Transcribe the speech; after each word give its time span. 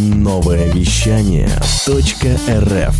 Новое 0.00 0.72
вещание 0.72 1.46
.рф 1.86 2.94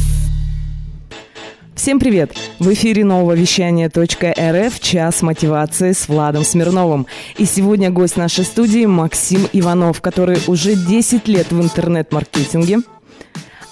Всем 1.75 1.99
привет! 1.99 2.37
В 2.59 2.71
эфире 2.75 3.07
нового 3.07 3.33
вещания 3.33 3.89
.рф 3.89 4.81
«Час 4.81 5.23
мотивации» 5.23 5.93
с 5.93 6.09
Владом 6.09 6.45
Смирновым. 6.45 7.07
И 7.39 7.47
сегодня 7.47 7.91
гость 7.91 8.19
нашей 8.19 8.45
студии 8.45 8.85
Максим 8.85 9.49
Иванов, 9.55 10.03
который 10.03 10.41
уже 10.47 10.75
10 10.75 11.27
лет 11.27 11.51
в 11.51 11.63
интернет-маркетинге, 11.63 12.81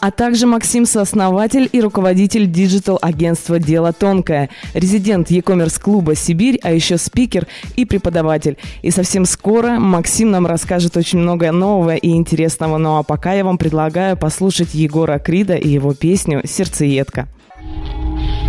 а 0.01 0.11
также 0.11 0.47
Максим 0.47 0.87
сооснователь 0.87 1.69
и 1.71 1.81
руководитель 1.81 2.51
digital 2.51 2.95
-агентства 2.95 3.59
«Дело 3.59 3.93
тонкое», 3.93 4.51
резидент 4.75 5.31
e-commerce 5.31 5.81
клуба 5.81 6.15
«Сибирь», 6.15 6.59
а 6.63 6.73
еще 6.73 6.99
спикер 6.99 7.47
и 7.77 7.85
преподаватель. 7.85 8.57
И 8.83 8.91
совсем 8.91 9.25
скоро 9.25 9.79
Максим 9.79 10.31
нам 10.31 10.47
расскажет 10.47 10.97
очень 10.97 11.19
много 11.19 11.51
нового 11.53 11.95
и 11.97 12.11
интересного. 12.11 12.79
Ну 12.79 12.99
а 12.99 13.03
пока 13.03 13.33
я 13.35 13.45
вам 13.45 13.59
предлагаю 13.59 14.17
послушать 14.17 14.75
Егора 14.75 15.19
Крида 15.19 15.55
и 15.55 15.69
его 15.69 15.95
песню 15.95 16.43
«Сердцеедка». 16.45 17.29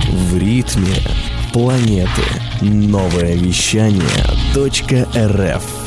В 0.10 0.38
ритме 0.38 0.96
планеты. 1.54 2.24
Новое 2.62 3.36
вещание 3.36 4.04
.рф 4.56 5.79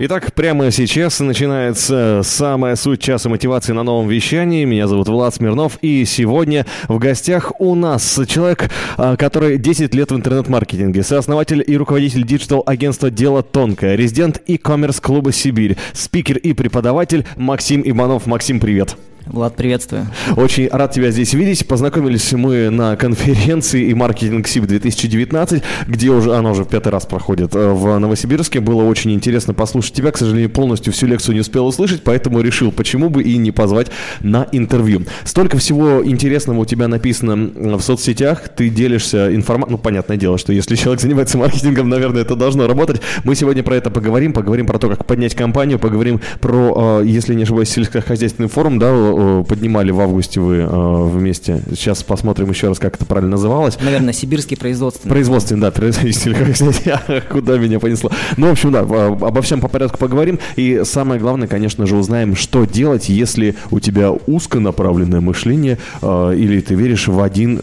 Итак, 0.00 0.32
прямо 0.32 0.70
сейчас 0.70 1.18
начинается 1.18 2.20
самая 2.22 2.76
суть 2.76 3.00
часа 3.00 3.28
мотивации 3.28 3.72
на 3.72 3.82
новом 3.82 4.06
вещании. 4.06 4.64
Меня 4.64 4.86
зовут 4.86 5.08
Влад 5.08 5.34
Смирнов, 5.34 5.76
и 5.82 6.04
сегодня 6.04 6.66
в 6.86 7.00
гостях 7.00 7.50
у 7.58 7.74
нас 7.74 8.20
человек, 8.28 8.70
а, 8.96 9.16
который 9.16 9.58
10 9.58 9.96
лет 9.96 10.12
в 10.12 10.14
интернет-маркетинге, 10.14 11.02
сооснователь 11.02 11.64
и 11.66 11.76
руководитель 11.76 12.24
digital 12.24 12.59
-агентства 12.59 13.10
«Дело 13.10 13.42
тонкое», 13.42 13.96
резидент 13.96 14.40
e-commerce 14.46 15.00
клуба 15.00 15.32
«Сибирь», 15.32 15.76
спикер 15.94 16.36
и 16.36 16.52
преподаватель 16.52 17.26
Максим 17.34 17.82
Иванов. 17.84 18.26
Максим, 18.26 18.60
привет. 18.60 18.96
Влад, 19.30 19.56
приветствую. 19.56 20.06
Очень 20.36 20.68
рад 20.68 20.92
тебя 20.92 21.10
здесь 21.10 21.34
видеть. 21.34 21.68
Познакомились 21.68 22.32
мы 22.32 22.70
на 22.70 22.96
конференции 22.96 23.88
и 23.88 23.94
маркетинг 23.94 24.48
СИБ 24.48 24.66
2019, 24.66 25.62
где 25.86 26.08
уже 26.08 26.34
она 26.34 26.52
уже 26.52 26.64
в 26.64 26.68
пятый 26.68 26.88
раз 26.88 27.04
проходит 27.04 27.54
э, 27.54 27.72
в 27.72 27.98
Новосибирске. 27.98 28.60
Было 28.60 28.84
очень 28.84 29.12
интересно 29.12 29.52
послушать 29.52 29.92
тебя. 29.92 30.12
К 30.12 30.16
сожалению, 30.16 30.48
полностью 30.48 30.94
всю 30.94 31.06
лекцию 31.06 31.34
не 31.34 31.42
успел 31.42 31.66
услышать, 31.66 32.04
поэтому 32.04 32.40
решил, 32.40 32.72
почему 32.72 33.10
бы 33.10 33.22
и 33.22 33.36
не 33.36 33.50
позвать 33.50 33.88
на 34.20 34.46
интервью. 34.52 35.02
Столько 35.24 35.58
всего 35.58 36.02
интересного 36.02 36.60
у 36.60 36.64
тебя 36.64 36.88
написано 36.88 37.76
в 37.76 37.82
соцсетях. 37.82 38.48
Ты 38.48 38.70
делишься 38.70 39.34
информацией. 39.34 39.72
Ну, 39.72 39.78
понятное 39.78 40.16
дело, 40.16 40.38
что 40.38 40.54
если 40.54 40.74
человек 40.74 41.02
занимается 41.02 41.36
маркетингом, 41.36 41.90
наверное, 41.90 42.22
это 42.22 42.34
должно 42.34 42.66
работать. 42.66 43.02
Мы 43.24 43.34
сегодня 43.34 43.62
про 43.62 43.76
это 43.76 43.90
поговорим. 43.90 44.32
Поговорим 44.32 44.66
про 44.66 44.78
то, 44.78 44.88
как 44.88 45.04
поднять 45.04 45.34
компанию, 45.34 45.78
поговорим 45.78 46.20
про, 46.40 47.02
э, 47.02 47.06
если 47.06 47.34
не 47.34 47.42
ошибаюсь, 47.42 47.68
сельскохозяйственный 47.68 48.48
форум, 48.48 48.78
да, 48.78 49.17
Э, 49.20 49.42
поднимали 49.42 49.90
в 49.90 50.00
августе 50.00 50.40
вы 50.40 50.58
э, 50.58 51.08
вместе. 51.08 51.60
Сейчас 51.70 52.04
посмотрим 52.04 52.50
еще 52.50 52.68
раз, 52.68 52.78
как 52.78 52.94
это 52.94 53.04
правильно 53.04 53.32
называлось. 53.32 53.76
Наверное, 53.82 54.12
сибирский 54.12 54.56
производственный. 54.56 55.10
Производственный, 55.10 55.60
да, 55.60 55.70
производственный. 55.72 57.22
Куда 57.28 57.58
меня 57.58 57.80
понесло. 57.80 58.12
Ну, 58.36 58.46
в 58.46 58.52
общем, 58.52 58.70
да, 58.70 58.80
обо 58.82 59.42
всем 59.42 59.60
по 59.60 59.66
порядку 59.66 59.98
поговорим. 59.98 60.38
И 60.54 60.82
самое 60.84 61.20
главное, 61.20 61.48
конечно 61.48 61.84
же, 61.84 61.96
узнаем, 61.96 62.36
что 62.36 62.64
делать, 62.64 63.08
если 63.08 63.56
у 63.72 63.80
тебя 63.80 64.12
узконаправленное 64.12 65.20
мышление, 65.20 65.78
э, 66.00 66.34
или 66.36 66.60
ты 66.60 66.76
веришь 66.76 67.08
в 67.08 67.20
один 67.20 67.58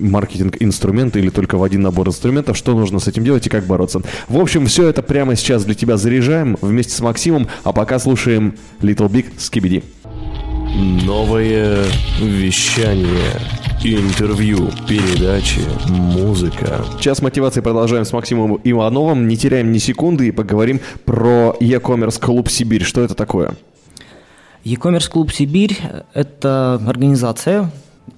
маркетинг-инструмент, 0.00 1.14
или 1.14 1.28
только 1.28 1.58
в 1.58 1.62
один 1.62 1.82
набор 1.82 2.08
инструментов, 2.08 2.56
что 2.56 2.72
нужно 2.72 3.00
с 3.00 3.06
этим 3.06 3.22
делать 3.22 3.46
и 3.46 3.50
как 3.50 3.66
бороться. 3.66 4.00
В 4.28 4.38
общем, 4.38 4.64
все 4.64 4.88
это 4.88 5.02
прямо 5.02 5.36
сейчас 5.36 5.66
для 5.66 5.74
тебя 5.74 5.98
заряжаем 5.98 6.56
вместе 6.62 6.94
с 6.94 7.00
Максимом, 7.00 7.48
а 7.64 7.74
пока 7.74 7.98
слушаем 7.98 8.54
Little 8.80 9.10
Big 9.10 9.26
Skibidi. 9.36 9.82
Новое 10.72 11.84
вещание. 12.20 13.32
Интервью, 13.82 14.70
передачи, 14.86 15.62
музыка. 15.88 16.84
Час 17.00 17.22
мотивации 17.22 17.60
продолжаем 17.60 18.04
с 18.04 18.12
Максимом 18.12 18.60
Ивановым. 18.62 19.26
Не 19.26 19.36
теряем 19.36 19.72
ни 19.72 19.78
секунды 19.78 20.28
и 20.28 20.30
поговорим 20.30 20.80
про 21.04 21.56
e-commerce 21.58 22.20
клуб 22.20 22.48
Сибирь. 22.48 22.84
Что 22.84 23.00
это 23.00 23.16
такое? 23.16 23.54
E-commerce 24.62 25.10
клуб 25.10 25.32
Сибирь– 25.32 25.76
это 26.14 26.80
организация, 26.86 27.72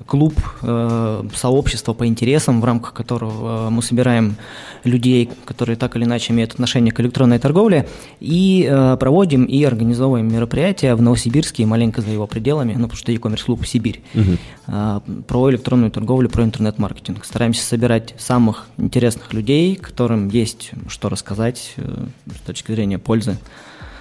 клуб, 0.07 0.35
э, 0.63 1.25
сообщество 1.35 1.93
по 1.93 2.07
интересам, 2.07 2.61
в 2.61 2.65
рамках 2.65 2.93
которого 2.93 3.69
э, 3.69 3.71
мы 3.71 3.83
собираем 3.83 4.37
людей, 4.85 5.31
которые 5.45 5.77
так 5.77 5.97
или 5.97 6.05
иначе 6.05 6.33
имеют 6.33 6.53
отношение 6.53 6.93
к 6.93 7.01
электронной 7.01 7.39
торговле, 7.39 7.89
и 8.21 8.69
э, 8.69 8.97
проводим 8.99 9.45
и 9.45 9.63
организовываем 9.65 10.33
мероприятия 10.33 10.95
в 10.95 11.03
Новосибирске 11.03 11.63
и 11.63 11.67
маленько 11.67 12.03
за 12.03 12.11
его 12.11 12.27
пределами, 12.27 12.75
ну, 12.75 12.85
потому 12.85 12.97
что 12.97 13.13
e-commerce 13.13 13.45
клуб 13.45 13.67
Сибирь, 13.67 14.03
угу. 14.15 15.23
про 15.27 15.51
электронную 15.51 15.91
торговлю, 15.91 16.29
про 16.29 16.45
интернет-маркетинг. 16.45 17.25
Стараемся 17.25 17.65
собирать 17.65 18.15
самых 18.19 18.67
интересных 18.77 19.33
людей, 19.33 19.77
которым 19.77 20.29
есть 20.29 20.73
что 20.89 21.09
рассказать 21.09 21.75
с 21.77 22.47
точки 22.47 22.73
зрения 22.73 22.99
пользы 22.99 23.39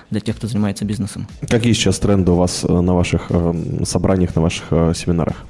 для 0.10 0.20
тех, 0.20 0.36
кто 0.36 0.48
занимается 0.48 0.84
бизнесом. 0.84 1.28
Какие 1.48 1.74
сейчас 1.74 2.00
тренды 2.00 2.32
у 2.32 2.36
вас 2.36 2.64
на 2.64 2.94
ваших 2.94 3.32
собраниях, 3.84 4.36
на 4.36 4.42
ваших 4.42 4.68
семинарах? 4.96 5.46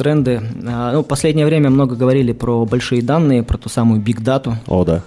Тренды. 0.00 0.40
А, 0.66 0.94
ну, 0.94 1.02
последнее 1.02 1.44
время 1.44 1.68
много 1.68 1.94
говорили 1.94 2.32
про 2.32 2.64
большие 2.64 3.02
данные, 3.02 3.42
про 3.42 3.58
ту 3.58 3.68
самую 3.68 4.00
big 4.00 4.22
data. 4.22 4.54
О, 4.66 4.84
да. 4.84 5.02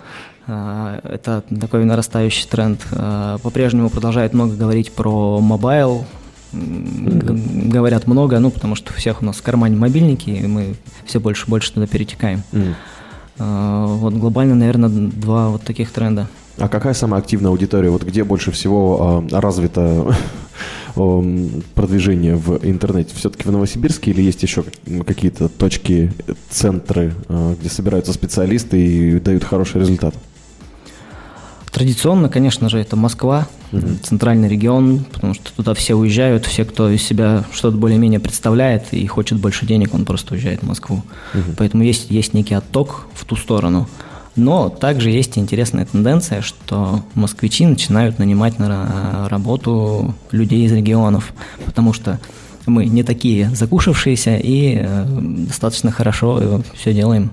А, 0.45 0.99
это 1.03 1.43
такой 1.59 1.83
нарастающий 1.83 2.47
тренд. 2.47 2.79
А, 2.91 3.39
по-прежнему 3.39 3.89
продолжают 3.89 4.33
много 4.33 4.55
говорить 4.55 4.91
про 4.91 5.39
мобайл, 5.39 6.05
mm. 6.51 7.69
говорят 7.69 8.05
много, 8.05 8.37
ну, 8.37 8.51
потому 8.51 8.75
что 8.75 8.93
у 8.93 8.95
всех 8.95 9.23
у 9.23 9.25
нас 9.25 9.37
в 9.37 9.41
кармане 9.41 9.77
мобильники, 9.77 10.29
и 10.29 10.45
мы 10.45 10.75
все 11.05 11.19
больше 11.19 11.47
и 11.47 11.49
больше 11.49 11.73
туда 11.73 11.87
перетекаем. 11.87 12.43
Mm. 12.51 12.75
Вот 13.97 14.13
глобально, 14.13 14.53
наверное, 14.53 14.89
два 14.89 15.49
вот 15.49 15.63
таких 15.63 15.91
тренда. 15.91 16.27
А 16.59 16.69
какая 16.69 16.93
самая 16.93 17.19
активная 17.19 17.49
аудитория? 17.49 17.89
Вот 17.89 18.03
где 18.03 18.23
больше 18.23 18.51
всего 18.51 19.23
развита 19.31 20.15
продвижение 20.93 22.35
в 22.35 22.59
интернете 22.65 23.13
все-таки 23.15 23.47
в 23.47 23.51
Новосибирске 23.51 24.11
или 24.11 24.21
есть 24.21 24.43
еще 24.43 24.63
какие-то 25.05 25.49
точки, 25.49 26.11
центры, 26.49 27.13
а, 27.29 27.55
где 27.59 27.69
собираются 27.69 28.13
специалисты 28.13 28.79
и 28.79 29.19
дают 29.19 29.43
хороший 29.43 29.81
результат? 29.81 30.15
Традиционно, 31.71 32.29
конечно 32.29 32.69
же, 32.69 32.77
это 32.77 32.95
Москва, 32.95 33.47
угу. 33.71 33.81
центральный 34.03 34.47
регион, 34.47 35.05
потому 35.11 35.33
что 35.33 35.51
туда 35.53 35.73
все 35.73 35.95
уезжают, 35.95 36.45
все, 36.45 36.65
кто 36.65 36.87
из 36.87 37.01
себя 37.01 37.45
что-то 37.51 37.77
более-менее 37.77 38.19
представляет 38.19 38.93
и 38.93 39.05
хочет 39.07 39.39
больше 39.39 39.65
денег, 39.65 39.95
он 39.95 40.05
просто 40.05 40.35
уезжает 40.35 40.61
в 40.61 40.67
Москву. 40.67 41.03
Угу. 41.33 41.55
Поэтому 41.57 41.81
есть, 41.83 42.11
есть 42.11 42.35
некий 42.35 42.53
отток 42.53 43.07
в 43.15 43.25
ту 43.25 43.35
сторону. 43.35 43.89
Но 44.35 44.69
также 44.69 45.11
есть 45.11 45.37
интересная 45.37 45.85
тенденция, 45.85 46.41
что 46.41 47.01
москвичи 47.13 47.65
начинают 47.65 48.17
нанимать 48.17 48.57
на 48.57 49.27
работу 49.29 50.15
людей 50.31 50.65
из 50.65 50.71
регионов, 50.71 51.33
потому 51.65 51.93
что 51.93 52.19
мы 52.65 52.85
не 52.85 53.03
такие 53.03 53.49
закушавшиеся 53.49 54.37
и 54.37 54.77
э, 54.81 55.05
достаточно 55.47 55.91
хорошо 55.91 56.61
все 56.73 56.93
делаем. 56.93 57.29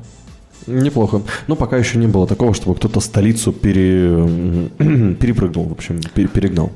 Неплохо. 0.67 1.23
Но 1.47 1.57
пока 1.57 1.77
еще 1.77 1.99
не 1.99 2.07
было 2.07 2.27
такого, 2.27 2.55
чтобы 2.55 2.77
кто-то 2.77 3.01
столицу 3.01 3.53
пере... 3.53 4.29
перепрыгнул, 5.15 5.65
в 5.65 5.73
общем, 5.73 6.01
перегнал. 6.01 6.73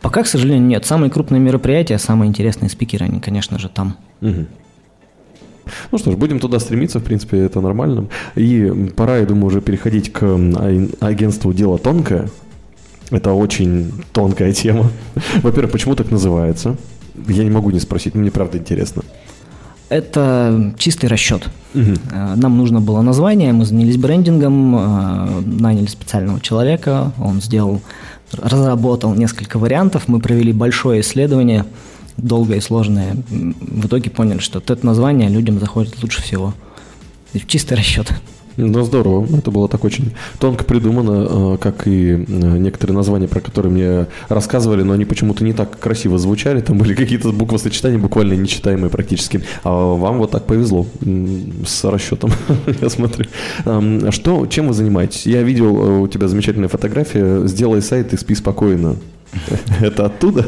Пока, 0.00 0.22
к 0.22 0.26
сожалению, 0.26 0.66
нет. 0.66 0.84
Самые 0.84 1.10
крупные 1.10 1.40
мероприятия, 1.40 1.98
самые 1.98 2.28
интересные 2.28 2.68
спикеры, 2.68 3.06
они, 3.06 3.20
конечно 3.20 3.58
же, 3.58 3.68
там. 3.68 3.96
Угу. 4.20 4.46
Ну 5.90 5.98
что 5.98 6.10
ж, 6.10 6.16
будем 6.16 6.40
туда 6.40 6.58
стремиться, 6.58 6.98
в 6.98 7.04
принципе, 7.04 7.38
это 7.38 7.60
нормально. 7.60 8.06
И 8.34 8.92
пора, 8.96 9.18
я 9.18 9.26
думаю, 9.26 9.46
уже 9.46 9.60
переходить 9.60 10.12
к 10.12 10.38
агентству 11.00 11.52
«Дело 11.52 11.78
тонкое». 11.78 12.28
Это 13.10 13.32
очень 13.32 13.92
тонкая 14.12 14.52
тема. 14.52 14.90
Во-первых, 15.42 15.72
почему 15.72 15.94
так 15.94 16.10
называется? 16.10 16.76
Я 17.28 17.44
не 17.44 17.50
могу 17.50 17.70
не 17.70 17.80
спросить, 17.80 18.14
мне 18.14 18.30
правда 18.30 18.58
интересно. 18.58 19.02
Это 19.88 20.74
чистый 20.78 21.06
расчет. 21.06 21.48
Угу. 21.74 21.94
Нам 22.36 22.56
нужно 22.56 22.80
было 22.80 23.02
название, 23.02 23.52
мы 23.52 23.64
занялись 23.64 23.96
брендингом, 23.96 24.76
э, 24.76 25.40
наняли 25.44 25.86
специального 25.86 26.40
человека, 26.40 27.12
он 27.20 27.42
сделал, 27.42 27.80
разработал 28.32 29.14
несколько 29.14 29.58
вариантов, 29.58 30.04
мы 30.08 30.20
провели 30.20 30.52
большое 30.52 31.02
исследование– 31.02 31.64
долгое 32.16 32.58
и 32.58 32.60
сложное. 32.60 33.16
В 33.28 33.86
итоге 33.86 34.10
поняли, 34.10 34.38
что 34.38 34.58
это 34.58 34.84
название 34.84 35.28
людям 35.28 35.58
заходит 35.58 36.02
лучше 36.02 36.22
всего. 36.22 36.54
Чистый 37.46 37.74
расчет. 37.74 38.12
Ну, 38.56 38.84
здорово. 38.84 39.26
Это 39.36 39.50
было 39.50 39.68
так 39.68 39.84
очень 39.84 40.12
тонко 40.38 40.64
придумано, 40.64 41.54
э, 41.54 41.58
как 41.60 41.88
и 41.88 42.12
э, 42.12 42.58
некоторые 42.58 42.96
названия, 42.96 43.26
про 43.26 43.40
которые 43.40 43.72
мне 43.72 44.06
рассказывали, 44.28 44.82
но 44.82 44.92
они 44.92 45.04
почему-то 45.04 45.42
не 45.42 45.52
так 45.52 45.78
красиво 45.78 46.18
звучали. 46.18 46.60
Там 46.60 46.78
были 46.78 46.94
какие-то 46.94 47.32
буквосочетания 47.32 47.98
буквально 47.98 48.34
нечитаемые 48.34 48.90
практически. 48.90 49.42
А 49.64 49.70
вам 49.70 50.18
вот 50.18 50.30
так 50.30 50.46
повезло 50.46 50.86
с 51.66 51.84
расчетом, 51.84 52.30
я 52.80 52.88
смотрю. 52.88 53.26
Что, 54.10 54.46
чем 54.46 54.68
вы 54.68 54.74
занимаетесь? 54.74 55.26
Я 55.26 55.42
видел 55.42 55.76
э, 55.76 55.98
у 56.00 56.08
тебя 56.08 56.28
замечательная 56.28 56.68
фотография. 56.68 57.46
Сделай 57.48 57.82
сайт 57.82 58.12
и 58.12 58.16
спи 58.16 58.36
спокойно. 58.36 58.96
Это 59.80 60.06
оттуда? 60.06 60.46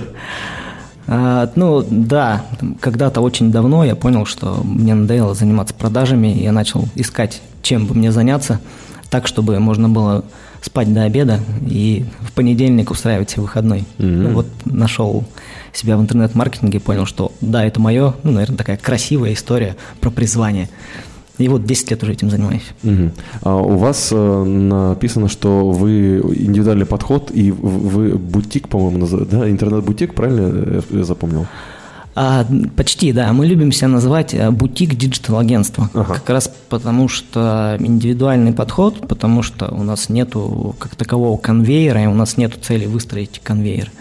А, 1.08 1.50
ну, 1.54 1.86
да, 1.88 2.44
когда-то 2.80 3.20
очень 3.20 3.52
давно 3.52 3.84
я 3.84 3.94
понял, 3.94 4.26
что 4.26 4.60
мне 4.64 4.94
надоело 4.94 5.34
заниматься 5.34 5.74
продажами, 5.74 6.28
и 6.28 6.42
я 6.42 6.52
начал 6.52 6.88
искать, 6.94 7.40
чем 7.62 7.86
бы 7.86 7.94
мне 7.94 8.10
заняться, 8.12 8.60
так, 9.08 9.26
чтобы 9.26 9.58
можно 9.60 9.88
было 9.88 10.24
спать 10.60 10.92
до 10.92 11.04
обеда 11.04 11.40
и 11.64 12.04
в 12.20 12.32
понедельник 12.32 12.90
устраивать 12.90 13.30
себе 13.30 13.42
выходной. 13.42 13.84
Mm-hmm. 13.98 14.04
Ну, 14.04 14.30
вот 14.30 14.46
нашел 14.64 15.24
себя 15.72 15.96
в 15.96 16.00
интернет-маркетинге, 16.00 16.80
понял, 16.80 17.06
что 17.06 17.32
да, 17.40 17.64
это 17.64 17.80
мое, 17.80 18.14
ну, 18.24 18.32
наверное, 18.32 18.56
такая 18.56 18.76
красивая 18.76 19.32
история 19.32 19.76
про 20.00 20.10
призвание. 20.10 20.68
И 21.38 21.48
вот 21.48 21.64
10 21.64 21.90
лет 21.90 22.02
уже 22.02 22.12
этим 22.12 22.30
занимаюсь. 22.30 22.72
Угу. 22.82 23.10
А 23.42 23.56
у 23.56 23.76
вас 23.76 24.08
э, 24.10 24.44
написано, 24.44 25.28
что 25.28 25.70
вы 25.70 26.18
индивидуальный 26.18 26.86
подход, 26.86 27.30
и 27.32 27.50
вы 27.50 28.16
бутик, 28.16 28.68
по-моему, 28.68 28.98
называете, 28.98 29.36
да? 29.36 29.50
Интернет-бутик, 29.50 30.14
правильно 30.14 30.82
я 30.90 31.04
запомнил? 31.04 31.46
А, 32.18 32.46
почти, 32.76 33.12
да. 33.12 33.30
Мы 33.34 33.46
любим 33.46 33.72
себя 33.72 33.88
называть 33.88 34.32
э, 34.32 34.50
бутик 34.50 34.94
digital 34.94 35.38
агентства. 35.38 35.90
Ага. 35.92 36.14
Как 36.14 36.30
раз 36.30 36.50
потому, 36.70 37.08
что 37.08 37.76
индивидуальный 37.78 38.54
подход, 38.54 39.06
потому 39.06 39.42
что 39.42 39.68
у 39.68 39.82
нас 39.82 40.08
нету 40.08 40.74
как 40.78 40.96
такового 40.96 41.36
конвейера, 41.36 42.02
и 42.02 42.06
у 42.06 42.14
нас 42.14 42.38
нету 42.38 42.58
цели 42.58 42.86
выстроить 42.86 43.42
конвейер. 43.44 43.92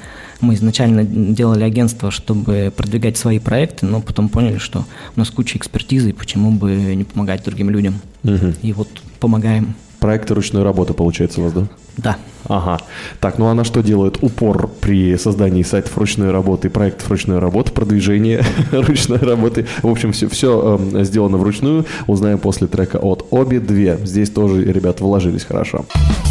Мы 0.42 0.56
изначально 0.56 1.04
делали 1.04 1.64
агентство, 1.64 2.12
чтобы 2.12 2.72
продвигать 2.76 3.18
свои 3.18 3.40
проекты, 3.40 3.86
но 3.86 4.02
потом 4.02 4.30
поняли, 4.30 4.58
что 4.58 4.86
у 5.16 5.20
нас 5.20 5.30
куча 5.30 5.58
экспертизы, 5.58 6.10
и 6.10 6.14
почему 6.14 6.52
бы 6.52 6.72
не 6.96 7.04
помогать 7.04 7.44
другим 7.44 7.70
людям. 7.70 7.96
Угу. 8.24 8.54
И 8.62 8.74
вот 8.74 8.90
помогаем. 9.20 9.76
Проекты 10.00 10.34
ручной 10.34 10.64
работы, 10.64 10.94
получается, 10.94 11.42
у 11.42 11.46
вас, 11.46 11.54
да? 11.54 11.68
Да. 11.98 12.18
Ага. 12.48 12.80
Так, 13.20 13.40
ну 13.40 13.48
она 13.48 13.64
что 13.64 13.82
делает? 13.82 14.22
Упор 14.22 14.68
при 14.68 15.18
создании 15.18 15.64
сайтов 15.64 15.98
ручной 15.98 16.32
работы, 16.32 16.70
проектов 16.70 17.10
ручной 17.10 17.40
работы, 17.40 17.72
продвижение 17.72 18.44
ручной 18.72 19.20
работы. 19.20 19.66
В 19.82 19.88
общем, 19.88 20.12
все, 20.12 20.30
все 20.30 20.80
э, 20.94 21.04
сделано 21.04 21.38
вручную. 21.38 21.86
Узнаем 22.08 22.38
после 22.38 22.68
трека 22.68 22.98
от 22.98 23.26
Оби 23.32 23.58
2. 23.58 24.06
Здесь 24.06 24.30
тоже 24.30 24.64
ребята 24.64 25.04
вложились 25.04 25.44
хорошо. 25.44 25.86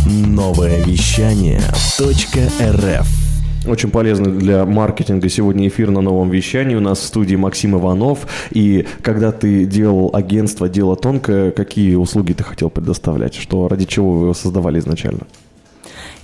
Новое 0.07 0.85
вещание 0.85 1.61
.рф 1.99 3.24
очень 3.67 3.91
полезный 3.91 4.33
для 4.33 4.65
маркетинга 4.65 5.29
сегодня 5.29 5.69
эфир 5.69 5.91
на 5.91 6.01
новом 6.01 6.31
вещании. 6.31 6.75
У 6.75 6.81
нас 6.81 6.99
в 6.99 7.05
студии 7.05 7.37
Максим 7.37 7.77
Иванов. 7.77 8.27
И 8.51 8.87
когда 9.03 9.33
ты 9.33 9.65
делал 9.65 10.11
агентство 10.13 10.69
«Дело 10.69 10.97
тонкое», 10.97 11.51
какие 11.51 11.95
услуги 11.95 12.33
ты 12.33 12.45
хотел 12.45 12.71
предоставлять? 12.71 13.35
Что, 13.35 13.69
ради 13.69 13.87
чего 13.87 14.13
вы 14.13 14.25
его 14.27 14.35
создавали 14.35 14.79
изначально? 14.79 15.27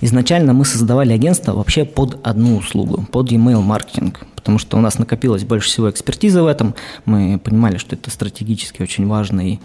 Изначально 0.01 0.53
мы 0.53 0.65
создавали 0.65 1.13
агентство 1.13 1.53
вообще 1.53 1.85
под 1.85 2.19
одну 2.25 2.57
услугу, 2.57 3.05
под 3.11 3.31
email 3.31 3.61
маркетинг, 3.61 4.21
потому 4.35 4.57
что 4.57 4.77
у 4.77 4.81
нас 4.81 4.97
накопилось 4.97 5.43
больше 5.43 5.69
всего 5.69 5.89
экспертизы 5.89 6.41
в 6.41 6.47
этом. 6.47 6.73
Мы 7.05 7.39
понимали, 7.39 7.77
что 7.77 7.95
это 7.95 8.09
стратегически 8.09 8.81
очень 8.81 9.07
важный 9.07 9.59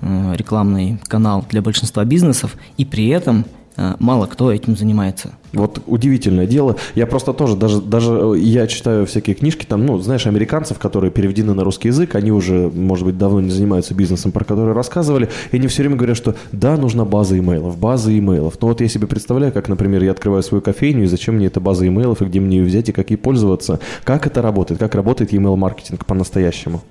э, 0.00 0.34
рекламный 0.36 0.98
канал 1.06 1.44
для 1.50 1.60
большинства 1.60 2.04
бизнесов, 2.04 2.56
и 2.78 2.86
при 2.86 3.08
этом 3.08 3.44
мало 3.76 4.26
кто 4.26 4.52
этим 4.52 4.76
занимается. 4.76 5.32
Вот 5.54 5.82
удивительное 5.86 6.46
дело. 6.46 6.76
Я 6.94 7.06
просто 7.06 7.32
тоже, 7.32 7.56
даже, 7.56 7.80
даже 7.80 8.12
э, 8.12 8.38
я 8.38 8.66
читаю 8.66 9.06
всякие 9.06 9.36
книжки, 9.36 9.64
там, 9.64 9.86
ну, 9.86 9.98
знаешь, 9.98 10.26
американцев, 10.26 10.78
которые 10.78 11.10
переведены 11.10 11.54
на 11.54 11.64
русский 11.64 11.88
язык, 11.88 12.14
они 12.14 12.32
уже, 12.32 12.70
может 12.74 13.04
быть, 13.04 13.16
давно 13.16 13.40
не 13.40 13.50
занимаются 13.50 13.94
бизнесом, 13.94 14.32
про 14.32 14.44
который 14.44 14.74
рассказывали, 14.74 15.28
и 15.52 15.56
они 15.56 15.68
все 15.68 15.82
время 15.82 15.96
говорят, 15.96 16.16
что 16.16 16.34
да, 16.52 16.76
нужна 16.76 17.04
база 17.04 17.38
имейлов, 17.38 17.78
база 17.78 18.16
имейлов. 18.16 18.60
Но 18.60 18.68
вот 18.68 18.80
я 18.80 18.88
себе 18.88 19.06
представляю, 19.06 19.52
как, 19.52 19.68
например, 19.68 20.02
я 20.02 20.10
открываю 20.10 20.42
свою 20.42 20.60
кофейню, 20.60 21.04
и 21.04 21.06
зачем 21.06 21.36
мне 21.36 21.46
эта 21.46 21.60
база 21.60 21.86
имейлов, 21.86 22.22
и 22.22 22.24
где 22.24 22.40
мне 22.40 22.58
ее 22.58 22.64
взять, 22.64 22.88
и 22.88 22.92
как 22.92 23.10
ей 23.10 23.16
пользоваться. 23.16 23.78
Как 24.02 24.26
это 24.26 24.42
работает? 24.42 24.80
Как 24.80 24.94
работает 24.94 25.32
email 25.32 25.56
маркетинг 25.56 26.04
по-настоящему? 26.04 26.82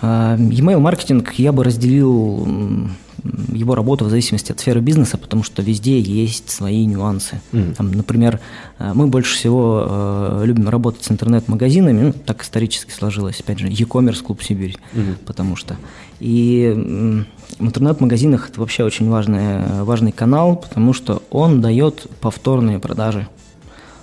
Э, 0.00 0.36
email 0.36 0.80
маркетинг 0.80 1.32
я 1.34 1.52
бы 1.52 1.62
разделил 1.62 2.48
его 3.52 3.74
работу 3.74 4.04
в 4.04 4.10
зависимости 4.10 4.52
от 4.52 4.60
сферы 4.60 4.80
бизнеса, 4.80 5.16
потому 5.16 5.42
что 5.42 5.62
везде 5.62 6.00
есть 6.00 6.50
свои 6.50 6.84
нюансы. 6.86 7.40
Mm. 7.52 7.74
Там, 7.74 7.92
например, 7.92 8.40
э, 8.78 8.92
мы 8.94 9.06
больше 9.06 9.36
всего 9.36 9.86
э, 9.88 10.42
любим 10.44 10.68
работать 10.68 11.04
с 11.04 11.10
интернет-магазинами, 11.10 12.02
ну, 12.02 12.12
так 12.12 12.42
исторически 12.42 12.90
сложилось, 12.90 13.40
опять 13.40 13.58
же, 13.58 13.68
e-commerce 13.68 14.22
клуб 14.22 14.42
Сибирь, 14.42 14.76
mm. 14.94 15.16
потому 15.26 15.56
что. 15.56 15.76
И 16.20 16.72
в 17.58 17.64
интернет-магазинах 17.64 18.50
это 18.50 18.60
вообще 18.60 18.84
очень 18.84 19.08
важный, 19.08 19.82
важный 19.82 20.12
канал, 20.12 20.56
потому 20.56 20.92
что 20.92 21.22
он 21.30 21.60
дает 21.60 22.06
повторные 22.20 22.78
продажи. 22.78 23.28